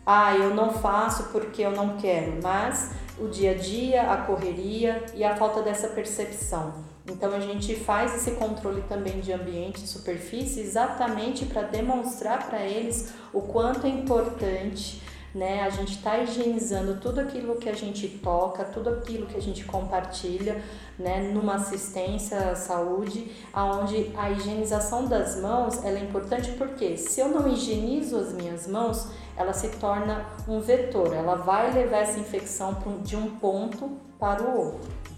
ah, 0.05 0.35
eu 0.35 0.53
não 0.53 0.73
faço 0.73 1.29
porque 1.31 1.61
eu 1.61 1.71
não 1.71 1.95
quero, 1.95 2.41
mas 2.43 2.91
o 3.17 3.29
dia 3.29 3.51
a 3.51 3.53
dia, 3.53 4.11
a 4.11 4.17
correria 4.17 5.01
e 5.15 5.23
a 5.23 5.33
falta 5.37 5.61
dessa 5.61 5.87
percepção. 5.87 6.91
Então 7.05 7.33
a 7.33 7.39
gente 7.39 7.75
faz 7.75 8.15
esse 8.15 8.31
controle 8.31 8.81
também 8.83 9.19
de 9.19 9.33
ambiente 9.33 9.83
e 9.83 9.87
superfície 9.87 10.61
exatamente 10.61 11.45
para 11.45 11.63
demonstrar 11.63 12.47
para 12.47 12.61
eles 12.63 13.13
o 13.33 13.41
quanto 13.41 13.85
é 13.85 13.89
importante 13.89 15.01
né? 15.33 15.63
A 15.63 15.69
gente 15.69 15.93
está 15.93 16.19
higienizando 16.19 16.99
tudo 16.99 17.19
aquilo 17.19 17.55
que 17.55 17.67
a 17.67 17.73
gente 17.73 18.07
toca, 18.07 18.63
tudo 18.63 18.89
aquilo 18.89 19.25
que 19.25 19.35
a 19.35 19.41
gente 19.41 19.65
compartilha, 19.65 20.63
né? 20.97 21.31
Numa 21.33 21.55
assistência 21.55 22.51
à 22.51 22.55
saúde, 22.55 23.31
aonde 23.51 24.11
a 24.15 24.29
higienização 24.29 25.07
das 25.07 25.37
mãos 25.37 25.83
ela 25.83 25.97
é 25.97 26.03
importante 26.03 26.51
porque 26.51 26.97
se 26.97 27.19
eu 27.19 27.29
não 27.29 27.47
higienizo 27.47 28.17
as 28.17 28.31
minhas 28.33 28.67
mãos, 28.67 29.07
ela 29.35 29.53
se 29.53 29.69
torna 29.69 30.25
um 30.47 30.59
vetor, 30.59 31.13
ela 31.13 31.35
vai 31.35 31.73
levar 31.73 31.97
essa 31.97 32.19
infecção 32.19 32.77
de 33.03 33.15
um 33.15 33.31
ponto 33.37 33.97
para 34.19 34.43
o 34.43 34.57
outro 34.57 35.12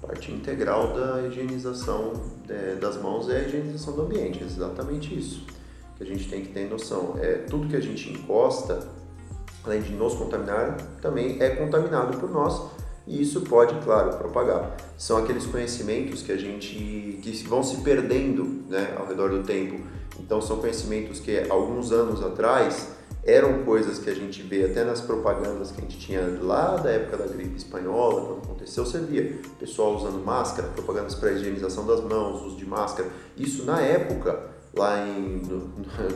parte 0.00 0.32
integral 0.32 0.92
da 0.92 1.22
higienização 1.26 2.12
é, 2.48 2.76
das 2.76 3.00
mãos 3.00 3.28
é 3.28 3.36
a 3.36 3.42
higienização 3.42 3.94
do 3.94 4.02
ambiente, 4.02 4.42
é 4.42 4.46
exatamente 4.46 5.16
isso 5.16 5.46
que 6.00 6.04
a 6.04 6.06
gente 6.06 6.28
tem 6.28 6.42
que 6.42 6.48
ter 6.48 6.68
noção. 6.68 7.16
É, 7.20 7.34
tudo 7.34 7.68
que 7.68 7.76
a 7.76 7.80
gente 7.80 8.10
encosta, 8.10 8.88
além 9.62 9.82
de 9.82 9.92
nos 9.92 10.14
contaminar, 10.14 10.78
também 11.02 11.36
é 11.40 11.50
contaminado 11.50 12.16
por 12.18 12.30
nós 12.30 12.70
e 13.06 13.20
isso 13.20 13.42
pode, 13.42 13.74
claro, 13.84 14.16
propagar. 14.16 14.76
São 14.96 15.18
aqueles 15.18 15.44
conhecimentos 15.44 16.22
que 16.22 16.32
a 16.32 16.38
gente 16.38 17.20
que 17.22 17.44
vão 17.46 17.62
se 17.62 17.82
perdendo 17.82 18.64
né, 18.68 18.94
ao 18.98 19.06
redor 19.06 19.28
do 19.30 19.42
tempo. 19.42 19.84
Então 20.18 20.40
são 20.40 20.56
conhecimentos 20.56 21.20
que 21.20 21.44
alguns 21.50 21.92
anos 21.92 22.22
atrás 22.22 22.92
eram 23.24 23.64
coisas 23.64 23.98
que 23.98 24.08
a 24.08 24.14
gente 24.14 24.42
vê 24.42 24.64
até 24.64 24.84
nas 24.84 25.00
propagandas 25.00 25.70
que 25.70 25.78
a 25.78 25.82
gente 25.82 25.98
tinha 25.98 26.38
lá 26.40 26.76
da 26.76 26.90
época 26.90 27.18
da 27.18 27.26
gripe 27.26 27.56
espanhola, 27.56 28.26
quando 28.26 28.44
aconteceu, 28.44 28.84
você 28.84 28.98
via 28.98 29.38
pessoal 29.58 29.94
usando 29.94 30.24
máscara, 30.24 30.68
propagandas 30.68 31.14
para 31.14 31.32
higienização 31.32 31.86
das 31.86 32.00
mãos, 32.00 32.42
uso 32.42 32.56
de 32.56 32.66
máscara. 32.66 33.08
Isso 33.36 33.64
na 33.64 33.80
época, 33.80 34.40
lá 34.74 35.06
em 35.06 35.42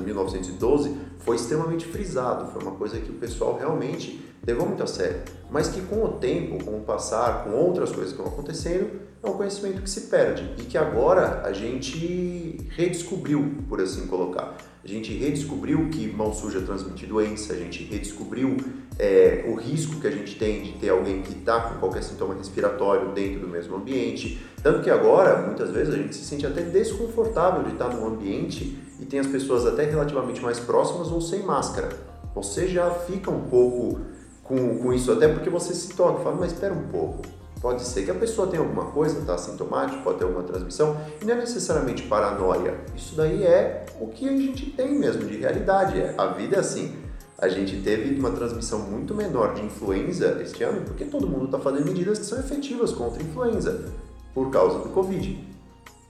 1912, 0.05 0.97
foi 1.21 1.37
extremamente 1.37 1.87
frisado, 1.87 2.51
foi 2.53 2.63
uma 2.63 2.73
coisa 2.73 2.99
que 2.99 3.11
o 3.11 3.15
pessoal 3.15 3.57
realmente 3.59 4.34
levou 4.47 4.67
muito 4.67 4.83
a 4.83 4.87
sério, 4.87 5.23
mas 5.51 5.69
que 5.69 5.81
com 5.83 6.05
o 6.05 6.09
tempo, 6.13 6.63
com 6.65 6.79
o 6.79 6.81
passar, 6.81 7.45
com 7.45 7.51
outras 7.51 7.91
coisas 7.91 8.13
que 8.13 8.19
vão 8.19 8.31
acontecendo, 8.31 8.91
é 9.23 9.29
um 9.29 9.35
conhecimento 9.35 9.81
que 9.81 9.89
se 9.89 10.03
perde 10.03 10.51
e 10.59 10.65
que 10.65 10.77
agora 10.77 11.43
a 11.45 11.53
gente 11.53 12.59
redescobriu, 12.71 13.55
por 13.69 13.81
assim 13.81 14.07
colocar. 14.07 14.55
A 14.85 14.87
gente 14.87 15.15
redescobriu 15.15 15.89
que 15.89 16.07
mão 16.13 16.35
suja 16.35 16.61
transmite 16.61 17.07
doença, 17.07 17.55
a 17.55 17.57
gente 17.57 17.83
redescobriu 17.85 18.59
é, 18.99 19.47
o 19.49 19.55
risco 19.55 19.99
que 19.99 20.07
a 20.07 20.11
gente 20.11 20.37
tem 20.37 20.63
de 20.63 20.73
ter 20.73 20.91
alguém 20.91 21.23
que 21.23 21.33
está 21.33 21.59
com 21.61 21.81
qualquer 21.81 22.03
sintoma 22.03 22.35
respiratório 22.35 23.13
dentro 23.13 23.41
do 23.41 23.49
mesmo 23.49 23.77
ambiente. 23.77 24.39
Tanto 24.63 24.83
que 24.83 24.91
agora, 24.91 25.41
muitas 25.47 25.71
vezes, 25.71 25.95
a 25.95 25.97
gente 25.97 26.15
se 26.15 26.23
sente 26.23 26.47
até 26.47 26.61
desconfortável 26.61 27.63
de 27.63 27.73
estar 27.73 27.89
num 27.89 28.07
ambiente 28.07 28.79
e 29.01 29.07
tem 29.07 29.21
as 29.21 29.27
pessoas 29.27 29.65
até 29.65 29.85
relativamente 29.85 30.43
mais 30.43 30.61
próximas 30.61 31.11
ou 31.11 31.23
sem 31.23 31.43
máscara. 31.43 31.89
Você 32.35 32.69
já 32.69 32.91
fica 32.91 33.31
um 33.31 33.45
pouco 33.45 34.01
com, 34.45 34.79
com 34.79 34.93
isso, 34.93 35.11
até 35.11 35.27
porque 35.27 35.51
você 35.51 35.75
se 35.75 35.95
toca, 35.95 36.23
fala, 36.23 36.37
mas 36.37 36.53
espera 36.53 36.73
um 36.73 36.87
pouco. 36.89 37.23
Pode 37.61 37.83
ser 37.83 38.05
que 38.05 38.11
a 38.11 38.15
pessoa 38.15 38.47
tenha 38.47 38.63
alguma 38.63 38.91
coisa, 38.91 39.19
está 39.19 39.39
sintomático, 39.39 40.03
pode 40.05 40.19
ter 40.19 40.25
alguma 40.25 40.43
transmissão, 40.43 41.01
e 41.21 41.25
não 41.25 41.33
é 41.33 41.39
necessariamente 41.39 42.03
paranoia. 42.03 42.79
Isso 42.95 43.17
daí 43.17 43.43
é 43.43 43.87
o 43.99 44.09
que 44.09 44.29
a 44.29 44.37
gente 44.37 44.67
tem 44.73 44.99
mesmo 44.99 45.25
de 45.25 45.39
realidade. 45.39 45.99
É, 45.99 46.15
a 46.19 46.27
vida 46.27 46.57
é 46.57 46.59
assim. 46.59 46.95
A 47.39 47.49
gente 47.49 47.81
teve 47.81 48.19
uma 48.21 48.31
transmissão 48.33 48.81
muito 48.81 49.15
menor 49.15 49.55
de 49.55 49.63
influenza 49.63 50.39
este 50.43 50.63
ano 50.63 50.83
porque 50.83 51.07
todo 51.07 51.27
mundo 51.27 51.47
está 51.47 51.59
fazendo 51.59 51.87
medidas 51.87 52.19
que 52.19 52.27
são 52.27 52.39
efetivas 52.39 52.93
contra 52.93 53.23
a 53.23 53.25
influenza 53.25 53.93
por 54.35 54.51
causa 54.51 54.81
do 54.81 54.91
Covid. 54.91 55.43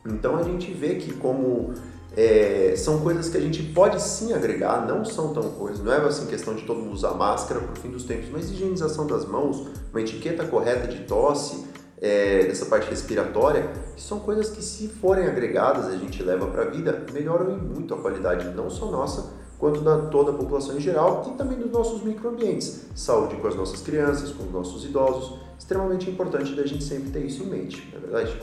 Então 0.05 0.37
a 0.37 0.43
gente 0.43 0.73
vê 0.73 0.97
que 0.97 1.13
como 1.15 1.73
é, 2.17 2.75
são 2.77 3.01
coisas 3.01 3.29
que 3.29 3.37
a 3.37 3.41
gente 3.41 3.63
pode 3.63 4.01
sim 4.01 4.33
agregar, 4.33 4.87
não 4.87 5.05
são 5.05 5.33
tão 5.33 5.51
coisas, 5.51 5.85
não 5.85 5.93
é 5.93 5.97
assim 5.99 6.27
questão 6.27 6.55
de 6.55 6.63
todo 6.63 6.81
mundo 6.81 6.93
usar 6.93 7.15
máscara 7.15 7.61
pro 7.61 7.81
fim 7.81 7.91
dos 7.91 8.05
tempos, 8.05 8.29
mas 8.31 8.51
higienização 8.51 9.07
das 9.07 9.25
mãos, 9.25 9.67
uma 9.91 10.01
etiqueta 10.01 10.45
correta 10.47 10.87
de 10.87 11.01
tosse, 11.01 11.65
é, 12.01 12.45
dessa 12.45 12.67
parte 12.67 12.89
respiratória, 12.91 13.71
são 13.97 14.21
coisas 14.21 14.51
que 14.51 14.63
se 14.63 14.89
forem 14.89 15.27
agregadas 15.27 15.87
a 15.87 15.97
gente 15.97 16.23
leva 16.23 16.47
para 16.47 16.63
a 16.63 16.67
vida, 16.67 17.05
melhoram 17.13 17.57
muito 17.57 17.95
a 17.95 17.99
qualidade 17.99 18.49
não 18.51 18.69
só 18.69 18.91
nossa, 18.91 19.33
quanto 19.59 19.81
da 19.81 20.07
toda 20.07 20.31
a 20.31 20.35
população 20.35 20.77
em 20.77 20.81
geral 20.81 21.25
e 21.33 21.39
também 21.39 21.59
dos 21.59 21.71
nossos 21.71 22.03
microambientes. 22.03 22.87
Saúde 22.95 23.37
com 23.37 23.49
as 23.49 23.57
nossas 23.57 23.81
crianças, 23.81 24.31
com 24.33 24.45
os 24.45 24.53
nossos 24.53 24.85
idosos, 24.85 25.39
extremamente 25.59 26.11
importante 26.11 26.55
da 26.55 26.67
gente 26.67 26.85
sempre 26.85 27.11
ter 27.11 27.25
isso 27.25 27.43
em 27.45 27.47
mente, 27.47 27.89
não 27.91 27.99
é 27.99 28.03
verdade? 28.03 28.43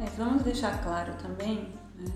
É, 0.00 0.06
vamos 0.16 0.42
deixar 0.42 0.82
claro 0.82 1.12
também 1.22 1.68
né, 1.98 2.06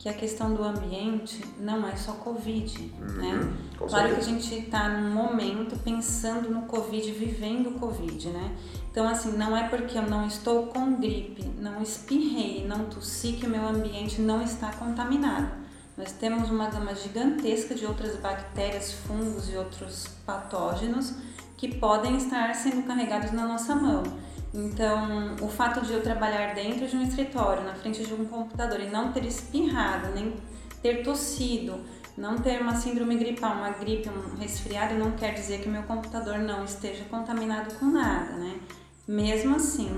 que 0.00 0.08
a 0.08 0.14
questão 0.14 0.54
do 0.54 0.64
ambiente 0.64 1.44
não 1.58 1.86
é 1.86 1.94
só 1.94 2.12
Covid, 2.12 2.90
uhum, 2.98 3.06
né? 3.18 3.52
Claro 3.76 4.14
que 4.14 4.20
a 4.20 4.24
gente 4.24 4.54
está 4.54 4.88
num 4.88 5.10
momento 5.10 5.78
pensando 5.84 6.48
no 6.48 6.62
Covid, 6.62 7.12
vivendo 7.12 7.68
o 7.68 7.72
Covid, 7.74 8.28
né? 8.30 8.56
Então, 8.90 9.06
assim, 9.06 9.36
não 9.36 9.54
é 9.54 9.68
porque 9.68 9.98
eu 9.98 10.08
não 10.08 10.26
estou 10.26 10.68
com 10.68 10.94
gripe, 10.96 11.44
não 11.58 11.82
espirrei, 11.82 12.66
não 12.66 12.86
tossi 12.86 13.32
que 13.32 13.44
o 13.44 13.50
meu 13.50 13.68
ambiente 13.68 14.22
não 14.22 14.42
está 14.42 14.72
contaminado. 14.72 15.50
Nós 15.98 16.12
temos 16.12 16.48
uma 16.48 16.70
gama 16.70 16.94
gigantesca 16.94 17.74
de 17.74 17.84
outras 17.84 18.16
bactérias, 18.16 18.94
fungos 19.06 19.50
e 19.50 19.56
outros 19.56 20.08
patógenos 20.24 21.12
que 21.58 21.74
podem 21.74 22.16
estar 22.16 22.54
sendo 22.54 22.86
carregados 22.86 23.32
na 23.32 23.46
nossa 23.46 23.74
mão. 23.74 24.02
Então, 24.52 25.36
o 25.40 25.48
fato 25.48 25.80
de 25.82 25.92
eu 25.92 26.02
trabalhar 26.02 26.54
dentro 26.54 26.86
de 26.86 26.96
um 26.96 27.02
escritório, 27.02 27.62
na 27.62 27.74
frente 27.74 28.04
de 28.04 28.12
um 28.12 28.24
computador 28.24 28.80
e 28.80 28.90
não 28.90 29.12
ter 29.12 29.24
espirrado, 29.24 30.12
nem 30.12 30.34
ter 30.82 31.04
tossido, 31.04 31.80
não 32.16 32.36
ter 32.38 32.60
uma 32.60 32.74
síndrome 32.74 33.16
gripal, 33.16 33.54
uma 33.54 33.70
gripe, 33.70 34.08
um 34.08 34.36
resfriado, 34.36 34.94
não 34.94 35.12
quer 35.12 35.34
dizer 35.34 35.60
que 35.60 35.68
meu 35.68 35.84
computador 35.84 36.38
não 36.38 36.64
esteja 36.64 37.04
contaminado 37.04 37.74
com 37.76 37.86
nada, 37.86 38.32
né? 38.32 38.58
Mesmo 39.06 39.56
assim, 39.56 39.88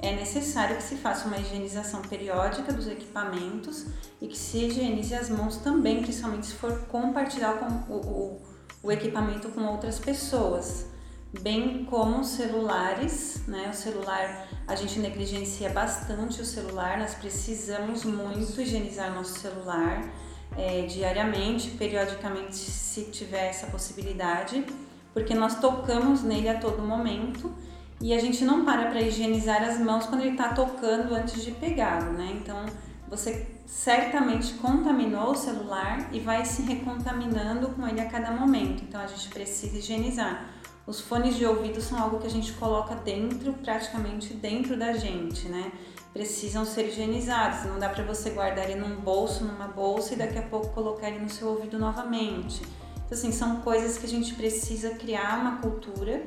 é 0.00 0.14
necessário 0.16 0.76
que 0.76 0.82
se 0.82 0.96
faça 0.96 1.26
uma 1.26 1.36
higienização 1.36 2.00
periódica 2.02 2.72
dos 2.72 2.86
equipamentos 2.86 3.86
e 4.20 4.28
que 4.28 4.36
se 4.36 4.64
higienize 4.64 5.14
as 5.14 5.28
mãos 5.28 5.58
também, 5.58 6.02
principalmente 6.02 6.46
se 6.46 6.54
for 6.54 6.86
compartilhar 6.88 7.58
com 7.58 7.92
o, 7.92 7.96
o, 7.96 8.42
o 8.82 8.92
equipamento 8.92 9.48
com 9.50 9.62
outras 9.64 9.98
pessoas 9.98 10.93
bem 11.40 11.84
como 11.84 12.24
celulares, 12.24 13.42
né? 13.46 13.68
O 13.70 13.74
celular 13.74 14.48
a 14.66 14.74
gente 14.74 14.98
negligencia 14.98 15.68
bastante 15.70 16.40
o 16.40 16.44
celular, 16.44 16.98
nós 16.98 17.14
precisamos 17.14 18.04
muito 18.04 18.60
higienizar 18.60 19.14
nosso 19.14 19.38
celular 19.38 20.10
é, 20.56 20.82
diariamente, 20.82 21.70
periodicamente, 21.72 22.56
se 22.56 23.04
tiver 23.04 23.48
essa 23.48 23.66
possibilidade, 23.66 24.64
porque 25.12 25.34
nós 25.34 25.60
tocamos 25.60 26.22
nele 26.22 26.48
a 26.48 26.58
todo 26.58 26.80
momento 26.82 27.52
e 28.00 28.12
a 28.14 28.18
gente 28.18 28.44
não 28.44 28.64
para 28.64 28.86
para 28.90 29.00
higienizar 29.00 29.62
as 29.62 29.78
mãos 29.78 30.06
quando 30.06 30.22
ele 30.22 30.32
está 30.32 30.50
tocando 30.50 31.14
antes 31.14 31.44
de 31.44 31.50
pegá-lo, 31.52 32.12
né? 32.12 32.38
Então 32.40 32.64
você 33.08 33.46
certamente 33.66 34.54
contaminou 34.54 35.30
o 35.32 35.34
celular 35.34 36.08
e 36.12 36.20
vai 36.20 36.44
se 36.44 36.62
recontaminando 36.62 37.68
com 37.70 37.86
ele 37.86 38.00
a 38.00 38.06
cada 38.06 38.30
momento. 38.30 38.82
Então 38.82 39.00
a 39.00 39.06
gente 39.06 39.28
precisa 39.28 39.78
higienizar. 39.78 40.53
Os 40.86 41.00
fones 41.00 41.36
de 41.36 41.46
ouvido 41.46 41.80
são 41.80 41.98
algo 41.98 42.18
que 42.18 42.26
a 42.26 42.30
gente 42.30 42.52
coloca 42.52 42.94
dentro, 42.94 43.54
praticamente 43.54 44.34
dentro 44.34 44.76
da 44.76 44.92
gente, 44.92 45.48
né? 45.48 45.72
Precisam 46.12 46.64
ser 46.66 46.88
higienizados. 46.88 47.64
Não 47.64 47.78
dá 47.78 47.88
para 47.88 48.04
você 48.04 48.30
guardar 48.30 48.68
ele 48.68 48.78
num 48.78 48.96
bolso, 48.96 49.44
numa 49.44 49.66
bolsa 49.66 50.12
e 50.12 50.16
daqui 50.16 50.38
a 50.38 50.42
pouco 50.42 50.68
colocar 50.68 51.08
ele 51.08 51.20
no 51.20 51.30
seu 51.30 51.48
ouvido 51.48 51.78
novamente. 51.78 52.60
Então, 53.06 53.18
assim, 53.18 53.32
são 53.32 53.62
coisas 53.62 53.96
que 53.96 54.04
a 54.04 54.08
gente 54.08 54.34
precisa 54.34 54.90
criar 54.90 55.40
uma 55.40 55.56
cultura 55.56 56.22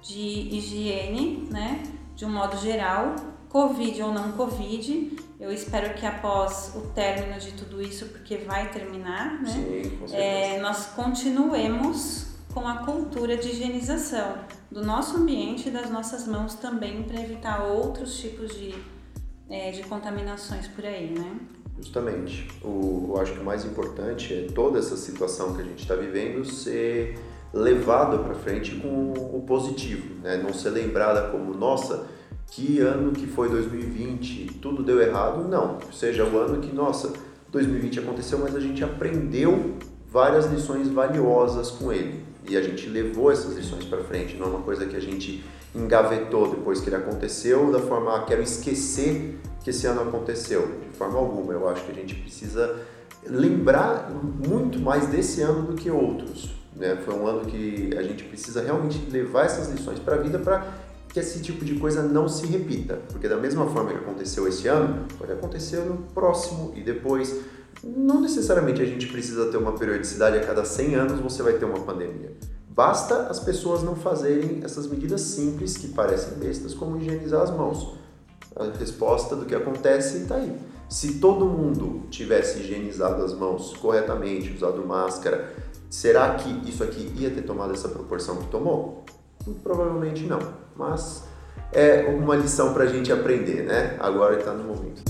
de 0.00 0.54
higiene, 0.54 1.48
né? 1.50 1.82
De 2.14 2.24
um 2.24 2.30
modo 2.30 2.56
geral, 2.58 3.16
Covid 3.48 4.02
ou 4.04 4.12
não 4.12 4.32
Covid. 4.32 5.16
Eu 5.40 5.52
espero 5.52 5.94
que 5.94 6.06
após 6.06 6.72
o 6.76 6.92
término 6.92 7.38
de 7.40 7.52
tudo 7.52 7.82
isso, 7.82 8.06
porque 8.06 8.36
vai 8.38 8.70
terminar, 8.70 9.42
né? 9.42 9.50
Sim, 9.50 9.96
com 9.98 10.06
certeza. 10.06 10.16
É, 10.16 10.60
nós 10.60 10.86
continuemos 10.94 12.35
com 12.56 12.66
a 12.66 12.76
cultura 12.78 13.36
de 13.36 13.50
higienização 13.50 14.38
do 14.70 14.82
nosso 14.82 15.18
ambiente 15.18 15.68
e 15.68 15.70
das 15.70 15.90
nossas 15.90 16.26
mãos 16.26 16.54
também 16.54 17.02
para 17.02 17.20
evitar 17.20 17.64
outros 17.64 18.18
tipos 18.18 18.50
de, 18.58 18.74
é, 19.50 19.72
de 19.72 19.82
contaminações 19.82 20.66
por 20.66 20.82
aí, 20.82 21.10
né? 21.10 21.38
Justamente. 21.76 22.48
O, 22.64 23.10
eu 23.10 23.20
acho 23.20 23.34
que 23.34 23.40
o 23.40 23.44
mais 23.44 23.66
importante 23.66 24.32
é 24.32 24.46
toda 24.54 24.78
essa 24.78 24.96
situação 24.96 25.52
que 25.54 25.60
a 25.60 25.64
gente 25.64 25.80
está 25.80 25.94
vivendo 25.94 26.46
ser 26.46 27.18
levada 27.52 28.20
para 28.20 28.34
frente 28.34 28.74
com 28.76 29.12
o 29.12 29.44
positivo, 29.46 30.14
né? 30.22 30.38
Não 30.38 30.54
ser 30.54 30.70
lembrada 30.70 31.28
como, 31.28 31.52
nossa, 31.52 32.06
que 32.46 32.80
ano 32.80 33.12
que 33.12 33.26
foi 33.26 33.50
2020, 33.50 34.60
tudo 34.62 34.82
deu 34.82 34.98
errado. 35.02 35.46
Não, 35.46 35.76
seja 35.92 36.24
o 36.24 36.38
ano 36.38 36.62
que, 36.62 36.74
nossa, 36.74 37.12
2020 37.52 37.98
aconteceu, 37.98 38.38
mas 38.38 38.56
a 38.56 38.60
gente 38.60 38.82
aprendeu 38.82 39.76
várias 40.16 40.46
lições 40.46 40.88
valiosas 40.88 41.70
com 41.70 41.92
ele 41.92 42.24
e 42.48 42.56
a 42.56 42.62
gente 42.62 42.88
levou 42.88 43.30
essas 43.30 43.54
lições 43.54 43.84
para 43.84 44.02
frente, 44.02 44.34
não 44.36 44.46
é 44.46 44.48
uma 44.48 44.62
coisa 44.62 44.86
que 44.86 44.96
a 44.96 45.00
gente 45.00 45.44
engavetou 45.74 46.48
depois 46.48 46.80
que 46.80 46.88
ele 46.88 46.96
aconteceu, 46.96 47.70
da 47.70 47.80
forma, 47.80 48.16
ah, 48.16 48.24
quero 48.24 48.40
esquecer 48.40 49.38
que 49.62 49.68
esse 49.68 49.86
ano 49.86 50.00
aconteceu, 50.00 50.68
de 50.90 50.96
forma 50.96 51.18
alguma. 51.18 51.52
Eu 51.52 51.68
acho 51.68 51.84
que 51.84 51.90
a 51.90 51.94
gente 51.94 52.14
precisa 52.14 52.76
lembrar 53.26 54.10
muito 54.10 54.78
mais 54.78 55.06
desse 55.08 55.42
ano 55.42 55.66
do 55.66 55.74
que 55.74 55.90
outros. 55.90 56.54
Né? 56.74 56.96
Foi 57.04 57.12
um 57.12 57.26
ano 57.26 57.44
que 57.44 57.90
a 57.94 58.02
gente 58.02 58.24
precisa 58.24 58.62
realmente 58.62 58.98
levar 59.10 59.44
essas 59.44 59.68
lições 59.68 59.98
para 59.98 60.14
a 60.14 60.18
vida 60.18 60.38
para 60.38 60.66
que 61.12 61.20
esse 61.20 61.42
tipo 61.42 61.62
de 61.62 61.74
coisa 61.74 62.02
não 62.02 62.26
se 62.26 62.46
repita, 62.46 63.00
porque 63.12 63.28
da 63.28 63.36
mesma 63.36 63.66
forma 63.66 63.90
que 63.90 63.98
aconteceu 63.98 64.48
esse 64.48 64.66
ano, 64.66 65.04
pode 65.18 65.32
acontecer 65.32 65.80
no 65.80 65.98
próximo 66.14 66.72
e 66.74 66.80
depois 66.80 67.38
não 67.82 68.20
necessariamente 68.20 68.82
a 68.82 68.84
gente 68.84 69.06
precisa 69.06 69.46
ter 69.46 69.56
uma 69.56 69.72
periodicidade 69.72 70.38
a 70.38 70.44
cada 70.44 70.64
100 70.64 70.94
anos 70.94 71.20
você 71.20 71.42
vai 71.42 71.54
ter 71.54 71.64
uma 71.64 71.80
pandemia. 71.80 72.32
Basta 72.68 73.28
as 73.28 73.40
pessoas 73.40 73.82
não 73.82 73.96
fazerem 73.96 74.60
essas 74.62 74.86
medidas 74.86 75.22
simples 75.22 75.76
que 75.76 75.88
parecem 75.88 76.38
bestas, 76.38 76.74
como 76.74 76.98
higienizar 76.98 77.42
as 77.42 77.50
mãos. 77.50 77.96
A 78.54 78.64
resposta 78.78 79.34
do 79.34 79.46
que 79.46 79.54
acontece 79.54 80.18
está 80.18 80.36
aí. 80.36 80.54
Se 80.88 81.14
todo 81.14 81.46
mundo 81.46 82.02
tivesse 82.10 82.60
higienizado 82.60 83.24
as 83.24 83.32
mãos 83.32 83.74
corretamente, 83.76 84.52
usado 84.52 84.84
máscara, 84.86 85.52
será 85.90 86.34
que 86.34 86.68
isso 86.68 86.84
aqui 86.84 87.12
ia 87.16 87.30
ter 87.30 87.42
tomado 87.42 87.72
essa 87.72 87.88
proporção 87.88 88.36
que 88.36 88.48
tomou? 88.48 89.04
Provavelmente 89.62 90.24
não. 90.24 90.40
Mas 90.76 91.24
é 91.72 92.06
uma 92.08 92.36
lição 92.36 92.72
para 92.72 92.84
a 92.84 92.86
gente 92.86 93.10
aprender, 93.10 93.64
né? 93.64 93.96
Agora 93.98 94.38
está 94.38 94.52
no 94.52 94.64
momento. 94.64 95.02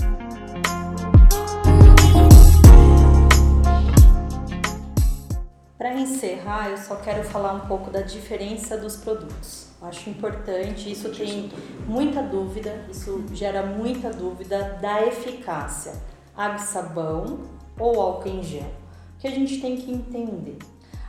Para 5.87 6.01
encerrar, 6.01 6.69
eu 6.69 6.77
só 6.77 6.97
quero 6.97 7.23
falar 7.23 7.53
um 7.53 7.61
pouco 7.61 7.89
da 7.89 8.01
diferença 8.01 8.75
dos 8.77 8.97
produtos. 8.97 9.69
Acho 9.81 10.09
importante, 10.09 10.91
isso 10.91 11.09
tem 11.11 11.49
muita 11.87 12.21
dúvida, 12.21 12.85
isso 12.91 13.23
gera 13.31 13.65
muita 13.65 14.09
dúvida 14.09 14.77
da 14.81 15.07
eficácia. 15.07 15.93
Água 16.35 16.57
e 16.57 16.59
sabão 16.59 17.39
ou 17.79 18.01
álcool 18.01 18.27
em 18.27 18.43
gel? 18.43 18.69
O 19.15 19.19
que 19.19 19.29
a 19.29 19.31
gente 19.31 19.61
tem 19.61 19.77
que 19.77 19.89
entender? 19.89 20.57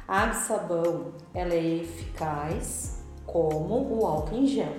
A 0.06 0.20
água 0.20 0.36
e 0.36 0.42
sabão, 0.42 1.12
ela 1.34 1.54
é 1.54 1.78
eficaz 1.78 3.02
como 3.26 3.98
o 3.98 4.06
álcool 4.06 4.36
em 4.36 4.46
gel. 4.46 4.76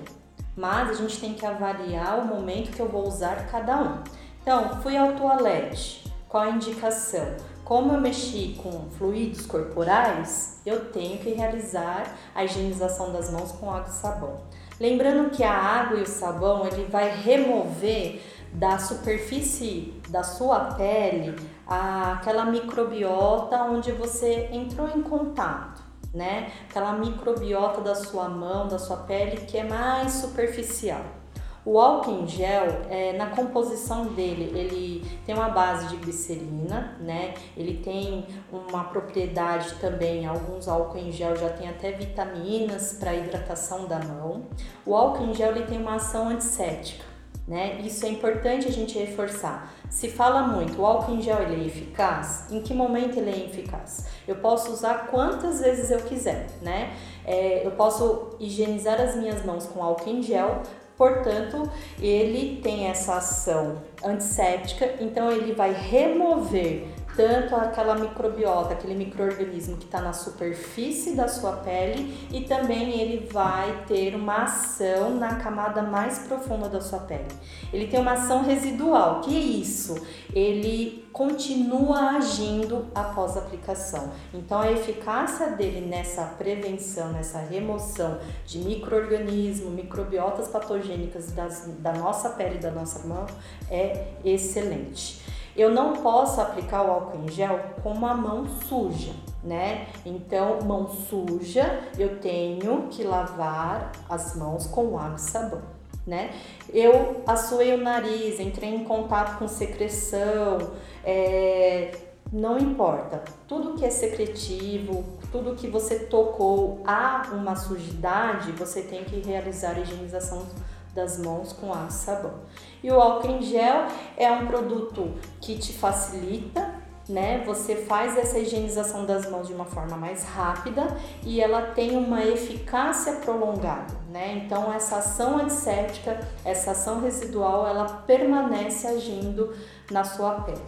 Mas 0.56 0.88
a 0.88 0.94
gente 0.94 1.20
tem 1.20 1.34
que 1.34 1.44
avaliar 1.44 2.20
o 2.20 2.24
momento 2.24 2.74
que 2.74 2.80
eu 2.80 2.88
vou 2.88 3.06
usar 3.06 3.50
cada 3.50 3.82
um. 3.82 4.02
Então, 4.40 4.80
fui 4.80 4.96
ao 4.96 5.12
toalete, 5.12 6.10
qual 6.26 6.44
a 6.44 6.50
indicação? 6.50 7.36
Como 7.70 7.92
eu 7.92 8.00
mexi 8.00 8.58
com 8.60 8.90
fluidos 8.98 9.46
corporais, 9.46 10.60
eu 10.66 10.86
tenho 10.86 11.18
que 11.18 11.30
realizar 11.30 12.16
a 12.34 12.44
higienização 12.44 13.12
das 13.12 13.30
mãos 13.30 13.52
com 13.52 13.70
água 13.70 13.86
e 13.88 13.92
sabão. 13.92 14.40
Lembrando 14.80 15.30
que 15.30 15.44
a 15.44 15.52
água 15.52 16.00
e 16.00 16.02
o 16.02 16.06
sabão 16.08 16.66
ele 16.66 16.86
vai 16.86 17.08
remover 17.22 18.20
da 18.52 18.76
superfície 18.76 19.94
da 20.08 20.24
sua 20.24 20.74
pele 20.74 21.36
aquela 21.64 22.44
microbiota 22.44 23.62
onde 23.62 23.92
você 23.92 24.48
entrou 24.50 24.88
em 24.88 25.02
contato, 25.02 25.80
né? 26.12 26.50
Aquela 26.68 26.94
microbiota 26.94 27.82
da 27.82 27.94
sua 27.94 28.28
mão, 28.28 28.66
da 28.66 28.80
sua 28.80 28.96
pele 28.96 29.42
que 29.46 29.56
é 29.56 29.62
mais 29.62 30.14
superficial. 30.14 31.19
O 31.64 31.78
álcool 31.78 32.22
em 32.22 32.26
gel, 32.26 32.64
é, 32.88 33.12
na 33.12 33.26
composição 33.26 34.06
dele, 34.06 34.50
ele 34.58 35.04
tem 35.26 35.34
uma 35.34 35.50
base 35.50 35.88
de 35.88 35.96
glicerina, 35.96 36.96
né? 37.00 37.34
Ele 37.54 37.82
tem 37.84 38.26
uma 38.50 38.84
propriedade 38.84 39.74
também, 39.74 40.26
alguns 40.26 40.66
álcool 40.66 40.96
em 40.98 41.12
gel 41.12 41.36
já 41.36 41.50
tem 41.50 41.68
até 41.68 41.92
vitaminas 41.92 42.94
para 42.94 43.14
hidratação 43.14 43.86
da 43.86 43.98
mão. 43.98 44.46
O 44.86 44.96
álcool 44.96 45.24
em 45.24 45.34
gel 45.34 45.54
ele 45.54 45.66
tem 45.66 45.78
uma 45.78 45.96
ação 45.96 46.30
antisséptica, 46.30 47.04
Né? 47.46 47.80
Isso 47.80 48.06
é 48.06 48.08
importante 48.08 48.66
a 48.68 48.70
gente 48.70 48.96
reforçar. 48.98 49.74
Se 49.90 50.08
fala 50.08 50.42
muito, 50.42 50.80
o 50.80 50.86
álcool 50.86 51.14
em 51.14 51.20
gel 51.20 51.42
ele 51.42 51.64
é 51.64 51.66
eficaz? 51.66 52.50
Em 52.50 52.62
que 52.62 52.72
momento 52.72 53.18
ele 53.18 53.30
é 53.30 53.44
eficaz? 53.46 54.06
Eu 54.26 54.36
posso 54.36 54.70
usar 54.70 55.08
quantas 55.10 55.60
vezes 55.60 55.90
eu 55.90 55.98
quiser, 56.00 56.46
né? 56.62 56.94
É, 57.24 57.66
eu 57.66 57.72
posso 57.72 58.36
higienizar 58.38 59.00
as 59.00 59.16
minhas 59.16 59.44
mãos 59.44 59.66
com 59.66 59.82
álcool 59.82 60.10
em 60.10 60.22
gel, 60.22 60.62
portanto, 61.00 61.66
ele 61.98 62.60
tem 62.62 62.88
essa 62.88 63.14
ação 63.14 63.80
antisséptica, 64.04 64.96
então 65.00 65.32
ele 65.32 65.54
vai 65.54 65.72
remover 65.72 66.88
tanto 67.20 67.54
aquela 67.54 67.94
microbiota, 67.96 68.72
aquele 68.72 68.94
microorganismo 68.94 69.76
que 69.76 69.84
está 69.84 70.00
na 70.00 70.14
superfície 70.14 71.14
da 71.14 71.28
sua 71.28 71.52
pele 71.52 72.16
e 72.32 72.44
também 72.44 72.98
ele 72.98 73.28
vai 73.30 73.84
ter 73.86 74.14
uma 74.14 74.44
ação 74.44 75.16
na 75.16 75.34
camada 75.34 75.82
mais 75.82 76.20
profunda 76.20 76.66
da 76.66 76.80
sua 76.80 77.00
pele. 77.00 77.28
Ele 77.70 77.88
tem 77.88 78.00
uma 78.00 78.12
ação 78.12 78.42
residual, 78.42 79.20
que 79.20 79.36
é 79.36 79.38
isso? 79.38 80.02
Ele 80.32 81.06
continua 81.12 82.16
agindo 82.16 82.86
após 82.94 83.36
a 83.36 83.40
aplicação. 83.40 84.10
Então 84.32 84.58
a 84.58 84.72
eficácia 84.72 85.48
dele 85.48 85.86
nessa 85.86 86.24
prevenção, 86.24 87.12
nessa 87.12 87.38
remoção 87.38 88.18
de 88.46 88.60
microorganismos, 88.60 89.74
microbiotas 89.74 90.48
patogênicas 90.48 91.32
das, 91.32 91.66
da 91.80 91.92
nossa 91.92 92.30
pele 92.30 92.58
da 92.58 92.70
nossa 92.70 93.06
mão 93.06 93.26
é 93.70 94.06
excelente. 94.24 95.20
Eu 95.56 95.70
não 95.70 95.94
posso 95.94 96.40
aplicar 96.40 96.82
o 96.82 96.90
álcool 96.90 97.24
em 97.24 97.28
gel 97.28 97.58
com 97.82 97.92
uma 97.92 98.14
mão 98.14 98.46
suja, 98.68 99.12
né? 99.42 99.88
Então, 100.04 100.60
mão 100.62 100.88
suja, 100.88 101.80
eu 101.98 102.20
tenho 102.20 102.88
que 102.88 103.02
lavar 103.02 103.92
as 104.08 104.36
mãos 104.36 104.66
com 104.66 104.98
água 104.98 105.16
e 105.16 105.20
sabão, 105.20 105.62
né? 106.06 106.30
Eu 106.72 107.22
assoei 107.26 107.74
o 107.74 107.78
nariz, 107.78 108.38
entrei 108.38 108.74
em 108.74 108.84
contato 108.84 109.38
com 109.38 109.48
secreção, 109.48 110.70
é, 111.04 111.90
não 112.32 112.58
importa. 112.58 113.22
Tudo 113.48 113.74
que 113.74 113.84
é 113.84 113.90
secretivo, 113.90 115.04
tudo 115.32 115.56
que 115.56 115.66
você 115.66 115.98
tocou 115.98 116.80
a 116.86 117.28
uma 117.32 117.56
sujidade, 117.56 118.52
você 118.52 118.82
tem 118.82 119.04
que 119.04 119.20
realizar 119.20 119.76
a 119.76 119.80
higienização 119.80 120.46
das 120.94 121.18
mãos 121.18 121.52
com 121.52 121.72
água 121.72 121.88
e 121.88 121.92
sabão. 121.92 122.34
E 122.82 122.90
o 122.90 123.00
álcool 123.00 123.32
em 123.32 123.42
gel 123.42 123.86
é 124.16 124.30
um 124.30 124.46
produto 124.46 125.12
que 125.40 125.58
te 125.58 125.72
facilita, 125.72 126.74
né? 127.08 127.42
Você 127.44 127.76
faz 127.76 128.16
essa 128.16 128.38
higienização 128.38 129.04
das 129.04 129.28
mãos 129.28 129.48
de 129.48 129.52
uma 129.52 129.64
forma 129.64 129.96
mais 129.96 130.24
rápida 130.24 130.96
e 131.24 131.40
ela 131.40 131.62
tem 131.62 131.96
uma 131.96 132.24
eficácia 132.24 133.14
prolongada, 133.14 133.94
né? 134.10 134.42
Então 134.44 134.72
essa 134.72 134.96
ação 134.96 135.38
antisséptica, 135.38 136.20
essa 136.44 136.70
ação 136.70 137.00
residual, 137.00 137.66
ela 137.66 137.86
permanece 138.06 138.86
agindo 138.86 139.52
na 139.90 140.04
sua 140.04 140.40
pele. 140.42 140.60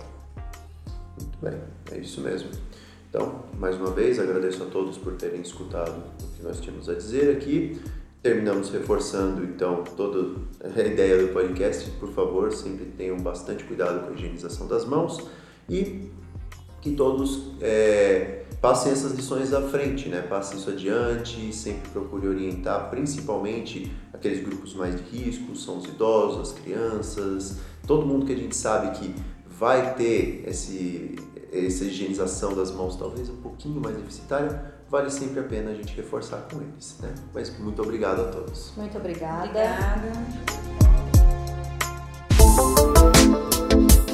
Muito 1.18 1.38
bem, 1.40 1.60
é 1.92 1.98
isso 1.98 2.20
mesmo. 2.20 2.50
Então, 3.08 3.44
mais 3.58 3.76
uma 3.76 3.90
vez, 3.90 4.18
agradeço 4.18 4.62
a 4.62 4.66
todos 4.66 4.96
por 4.96 5.14
terem 5.16 5.42
escutado 5.42 6.02
o 6.22 6.28
que 6.34 6.42
nós 6.42 6.58
tínhamos 6.60 6.88
a 6.88 6.94
dizer 6.94 7.36
aqui. 7.36 7.78
Terminamos 8.22 8.70
reforçando 8.70 9.42
então 9.44 9.82
toda 9.96 10.36
a 10.62 10.80
ideia 10.80 11.26
do 11.26 11.32
podcast. 11.32 11.90
Por 11.98 12.08
favor, 12.12 12.52
sempre 12.52 12.84
tenham 12.86 13.16
bastante 13.16 13.64
cuidado 13.64 14.06
com 14.06 14.12
a 14.12 14.14
higienização 14.14 14.68
das 14.68 14.84
mãos 14.84 15.18
e 15.68 16.08
que 16.80 16.92
todos 16.94 17.52
é, 17.60 18.44
passem 18.60 18.92
essas 18.92 19.12
lições 19.12 19.52
à 19.52 19.60
frente, 19.62 20.08
né? 20.08 20.22
Passem 20.22 20.56
isso 20.56 20.70
adiante, 20.70 21.52
sempre 21.52 21.90
procure 21.90 22.28
orientar 22.28 22.90
principalmente 22.90 23.92
aqueles 24.12 24.40
grupos 24.44 24.72
mais 24.74 24.94
de 24.96 25.02
risco, 25.02 25.56
são 25.56 25.78
os 25.78 25.84
idosos, 25.86 26.52
as 26.52 26.58
crianças, 26.58 27.58
todo 27.88 28.06
mundo 28.06 28.24
que 28.24 28.32
a 28.32 28.36
gente 28.36 28.54
sabe 28.54 28.98
que 28.98 29.14
vai 29.46 29.94
ter 29.94 30.44
esse, 30.46 31.16
essa 31.52 31.84
higienização 31.84 32.54
das 32.54 32.70
mãos 32.70 32.94
talvez 32.94 33.28
um 33.28 33.36
pouquinho 33.36 33.80
mais 33.80 33.96
deficitária, 33.96 34.71
vale 34.92 35.10
sempre 35.10 35.40
a 35.40 35.42
pena 35.42 35.70
a 35.70 35.74
gente 35.74 35.96
reforçar 35.96 36.46
com 36.52 36.60
eles, 36.60 36.98
né? 37.00 37.08
Mas 37.32 37.58
muito 37.58 37.80
obrigado 37.80 38.20
a 38.20 38.24
todos. 38.24 38.74
Muito 38.76 38.98
obrigada. 38.98 39.48
Obrigada. 39.48 40.12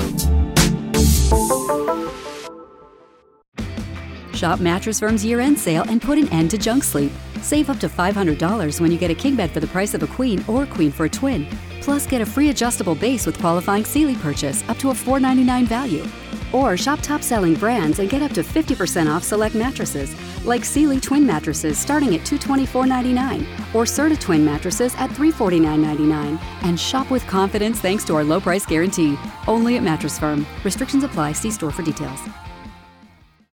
Shop 4.34 4.62
Mattress 4.62 5.00
Firm's 5.00 5.24
year 5.24 5.39
end 5.39 5.58
sale 5.58 5.89
and 5.89 6.00
put 6.00 6.17
an 6.17 6.28
end 6.38 6.50
to 6.50 6.58
junk 6.62 6.84
sleep. 6.84 7.13
Save 7.44 7.70
up 7.70 7.80
to 7.80 7.90
$500 7.90 8.80
when 8.80 8.92
you 8.92 8.98
get 8.98 9.12
a 9.12 9.16
king 9.16 9.36
bed 9.36 9.52
for 9.52 9.60
the 9.60 9.68
price 9.68 9.94
of 9.94 10.02
a 10.02 10.08
queen 10.08 10.44
or 10.48 10.66
queen 10.66 10.92
for 10.92 11.06
a 11.06 11.10
twin. 11.10 11.46
Plus, 11.82 12.08
get 12.08 12.22
a 12.22 12.26
free 12.26 12.50
adjustable 12.50 12.96
base 12.96 13.26
with 13.26 13.38
qualifying 13.38 13.84
Sealy 13.84 14.16
purchase 14.16 14.68
up 14.70 14.78
to 14.78 14.92
a 14.92 14.96
499 14.96 15.66
value. 15.66 16.06
Or 16.54 16.78
shop 16.78 17.00
top 17.02 17.22
selling 17.22 17.56
brands 17.56 18.00
and 18.00 18.10
get 18.10 18.22
up 18.22 18.32
to 18.32 18.44
50% 18.44 19.14
off 19.14 19.24
select 19.24 19.56
mattresses, 19.56 20.16
like 20.46 20.64
Sealy 20.64 21.02
twin 21.02 21.26
mattresses 21.26 21.78
starting 21.78 22.16
at 22.16 22.22
$224.99 22.22 23.42
or 23.76 23.84
Serta 23.84 24.18
twin 24.18 24.46
mattresses 24.46 24.96
at 24.96 25.10
$349.99. 25.10 26.40
And 26.62 26.80
shop 26.80 27.12
with 27.12 27.28
confidence 27.28 27.82
thanks 27.82 28.06
to 28.06 28.16
our 28.16 28.24
low 28.24 28.40
price 28.40 28.66
guarantee. 28.66 29.18
Only 29.48 29.76
at 29.76 29.84
Mattress 29.84 30.18
Firm. 30.18 30.46
Restrictions 30.64 31.04
apply. 31.04 31.34
See 31.34 31.52
store 31.52 31.72
for 31.72 31.84
details. 31.84 32.22